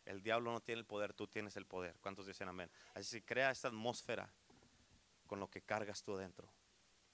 El 0.05 0.21
diablo 0.21 0.51
no 0.51 0.59
tiene 0.61 0.79
el 0.79 0.85
poder, 0.85 1.13
tú 1.13 1.27
tienes 1.27 1.57
el 1.57 1.65
poder. 1.65 1.97
¿Cuántos 1.99 2.27
dicen 2.27 2.47
amén? 2.47 2.69
Así 2.93 3.21
que 3.21 3.25
crea 3.25 3.49
esa 3.49 3.69
atmósfera 3.69 4.31
con 5.25 5.39
lo 5.39 5.49
que 5.49 5.61
cargas 5.61 6.03
tú 6.03 6.15
dentro. 6.15 6.47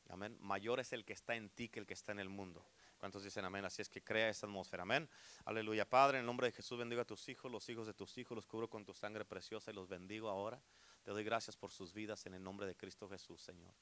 Amén. 0.10 0.38
Mayor 0.42 0.80
es 0.80 0.92
el 0.92 1.06
que 1.06 1.14
está 1.14 1.36
en 1.36 1.50
ti 1.50 1.70
que 1.70 1.80
el 1.80 1.86
que 1.86 1.94
está 1.94 2.12
en 2.12 2.20
el 2.20 2.30
mundo. 2.30 2.66
¿Cuántos 2.98 3.24
dicen 3.24 3.46
amén? 3.46 3.64
Así 3.64 3.82
es 3.82 3.90
que 3.90 4.04
crea 4.04 4.28
esa 4.30 4.46
atmósfera. 4.46 4.84
Amén. 4.84 5.10
Aleluya. 5.46 5.88
Padre, 5.88 6.18
en 6.18 6.22
el 6.22 6.26
nombre 6.26 6.48
de 6.48 6.52
Jesús 6.52 6.78
bendigo 6.78 7.02
a 7.02 7.06
tus 7.06 7.30
hijos, 7.30 7.52
los 7.52 7.70
hijos 7.70 7.88
de 7.88 7.94
tus 7.94 8.18
hijos, 8.18 8.36
los 8.36 8.46
cubro 8.46 8.70
con 8.70 8.84
tu 8.84 8.94
sangre 8.94 9.24
preciosa 9.24 9.72
y 9.72 9.74
los 9.74 9.88
bendigo 9.88 10.28
ahora. 10.28 10.62
Te 11.04 11.12
doy 11.12 11.24
gracias 11.24 11.56
por 11.56 11.72
sus 11.72 11.94
vidas 11.94 12.26
en 12.26 12.34
el 12.34 12.44
nombre 12.44 12.68
de 12.68 12.76
Cristo 12.76 13.08
Jesús, 13.08 13.42
Señor. 13.42 13.74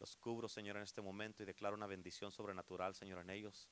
Los 0.00 0.16
cubro, 0.16 0.48
Señor, 0.48 0.76
en 0.76 0.82
este 0.82 1.00
momento 1.00 1.42
y 1.42 1.46
declaro 1.46 1.76
una 1.76 1.86
bendición 1.86 2.32
sobrenatural, 2.32 2.94
Señor, 2.94 3.20
en 3.20 3.30
ellos 3.30 3.68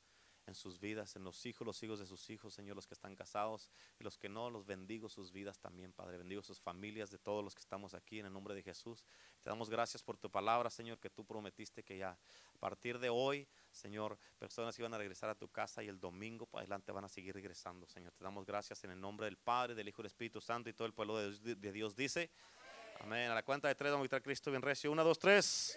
en 0.47 0.55
sus 0.55 0.79
vidas, 0.79 1.17
en 1.17 1.25
los 1.25 1.47
hijos, 1.47 1.67
los 1.67 1.83
hijos 1.83 1.99
de 1.99 2.07
sus 2.07 2.29
hijos, 2.31 2.55
Señor, 2.55 2.77
los 2.77 2.87
que 2.87 2.95
están 2.95 3.15
casados 3.17 3.71
y 3.99 4.05
los 4.05 4.19
que 4.19 4.29
no, 4.29 4.51
los 4.51 4.67
bendigo 4.67 5.09
sus 5.09 5.33
vidas 5.33 5.59
también, 5.59 5.93
Padre. 5.93 6.19
Bendigo 6.19 6.43
sus 6.43 6.61
familias 6.61 7.11
de 7.11 7.19
todos 7.19 7.43
los 7.43 7.55
que 7.55 7.61
estamos 7.61 7.95
aquí 7.95 8.21
en 8.21 8.27
el 8.27 8.33
nombre 8.33 8.55
de 8.55 8.63
Jesús. 8.63 9.05
Te 9.43 9.51
damos 9.51 9.71
gracias 9.71 10.03
por 10.03 10.17
tu 10.17 10.31
palabra, 10.31 10.71
Señor, 10.71 10.99
que 10.99 11.11
tú 11.11 11.25
prometiste 11.25 11.83
que 11.83 11.97
ya 11.99 12.11
a 12.11 12.59
partir 12.59 12.99
de 12.99 13.09
hoy, 13.09 13.49
Señor, 13.71 14.19
personas 14.39 14.79
iban 14.79 14.95
a 14.95 14.99
regresar 14.99 15.31
a 15.31 15.35
tu 15.35 15.49
casa 15.49 15.83
y 15.83 15.89
el 15.89 15.99
domingo 15.99 16.47
para 16.47 16.63
adelante 16.63 16.93
van 16.93 17.05
a 17.05 17.09
seguir 17.09 17.35
regresando, 17.35 17.87
Señor. 17.87 18.13
Te 18.13 18.25
damos 18.25 18.45
gracias 18.45 18.85
en 18.85 18.91
el 18.91 19.01
nombre 19.01 19.27
del 19.27 19.37
Padre, 19.37 19.75
del 19.75 19.89
Hijo 19.89 20.03
y 20.03 20.05
del 20.05 20.07
Espíritu 20.07 20.41
Santo 20.41 20.69
y 20.69 20.75
todo 20.75 20.87
el 20.87 20.95
pueblo 20.95 21.19
de 21.19 21.73
Dios, 21.73 21.97
dice. 21.97 22.31
Amén. 23.01 23.31
A 23.31 23.35
la 23.35 23.43
cuenta 23.43 23.69
de 23.69 23.75
tres 23.75 23.91
vamos 23.91 24.05
a 24.05 24.07
gritar 24.07 24.23
Cristo 24.23 24.51
bien 24.51 24.63
recio. 24.63 24.91
Una, 24.91 25.03
dos, 25.03 25.19
tres. 25.19 25.77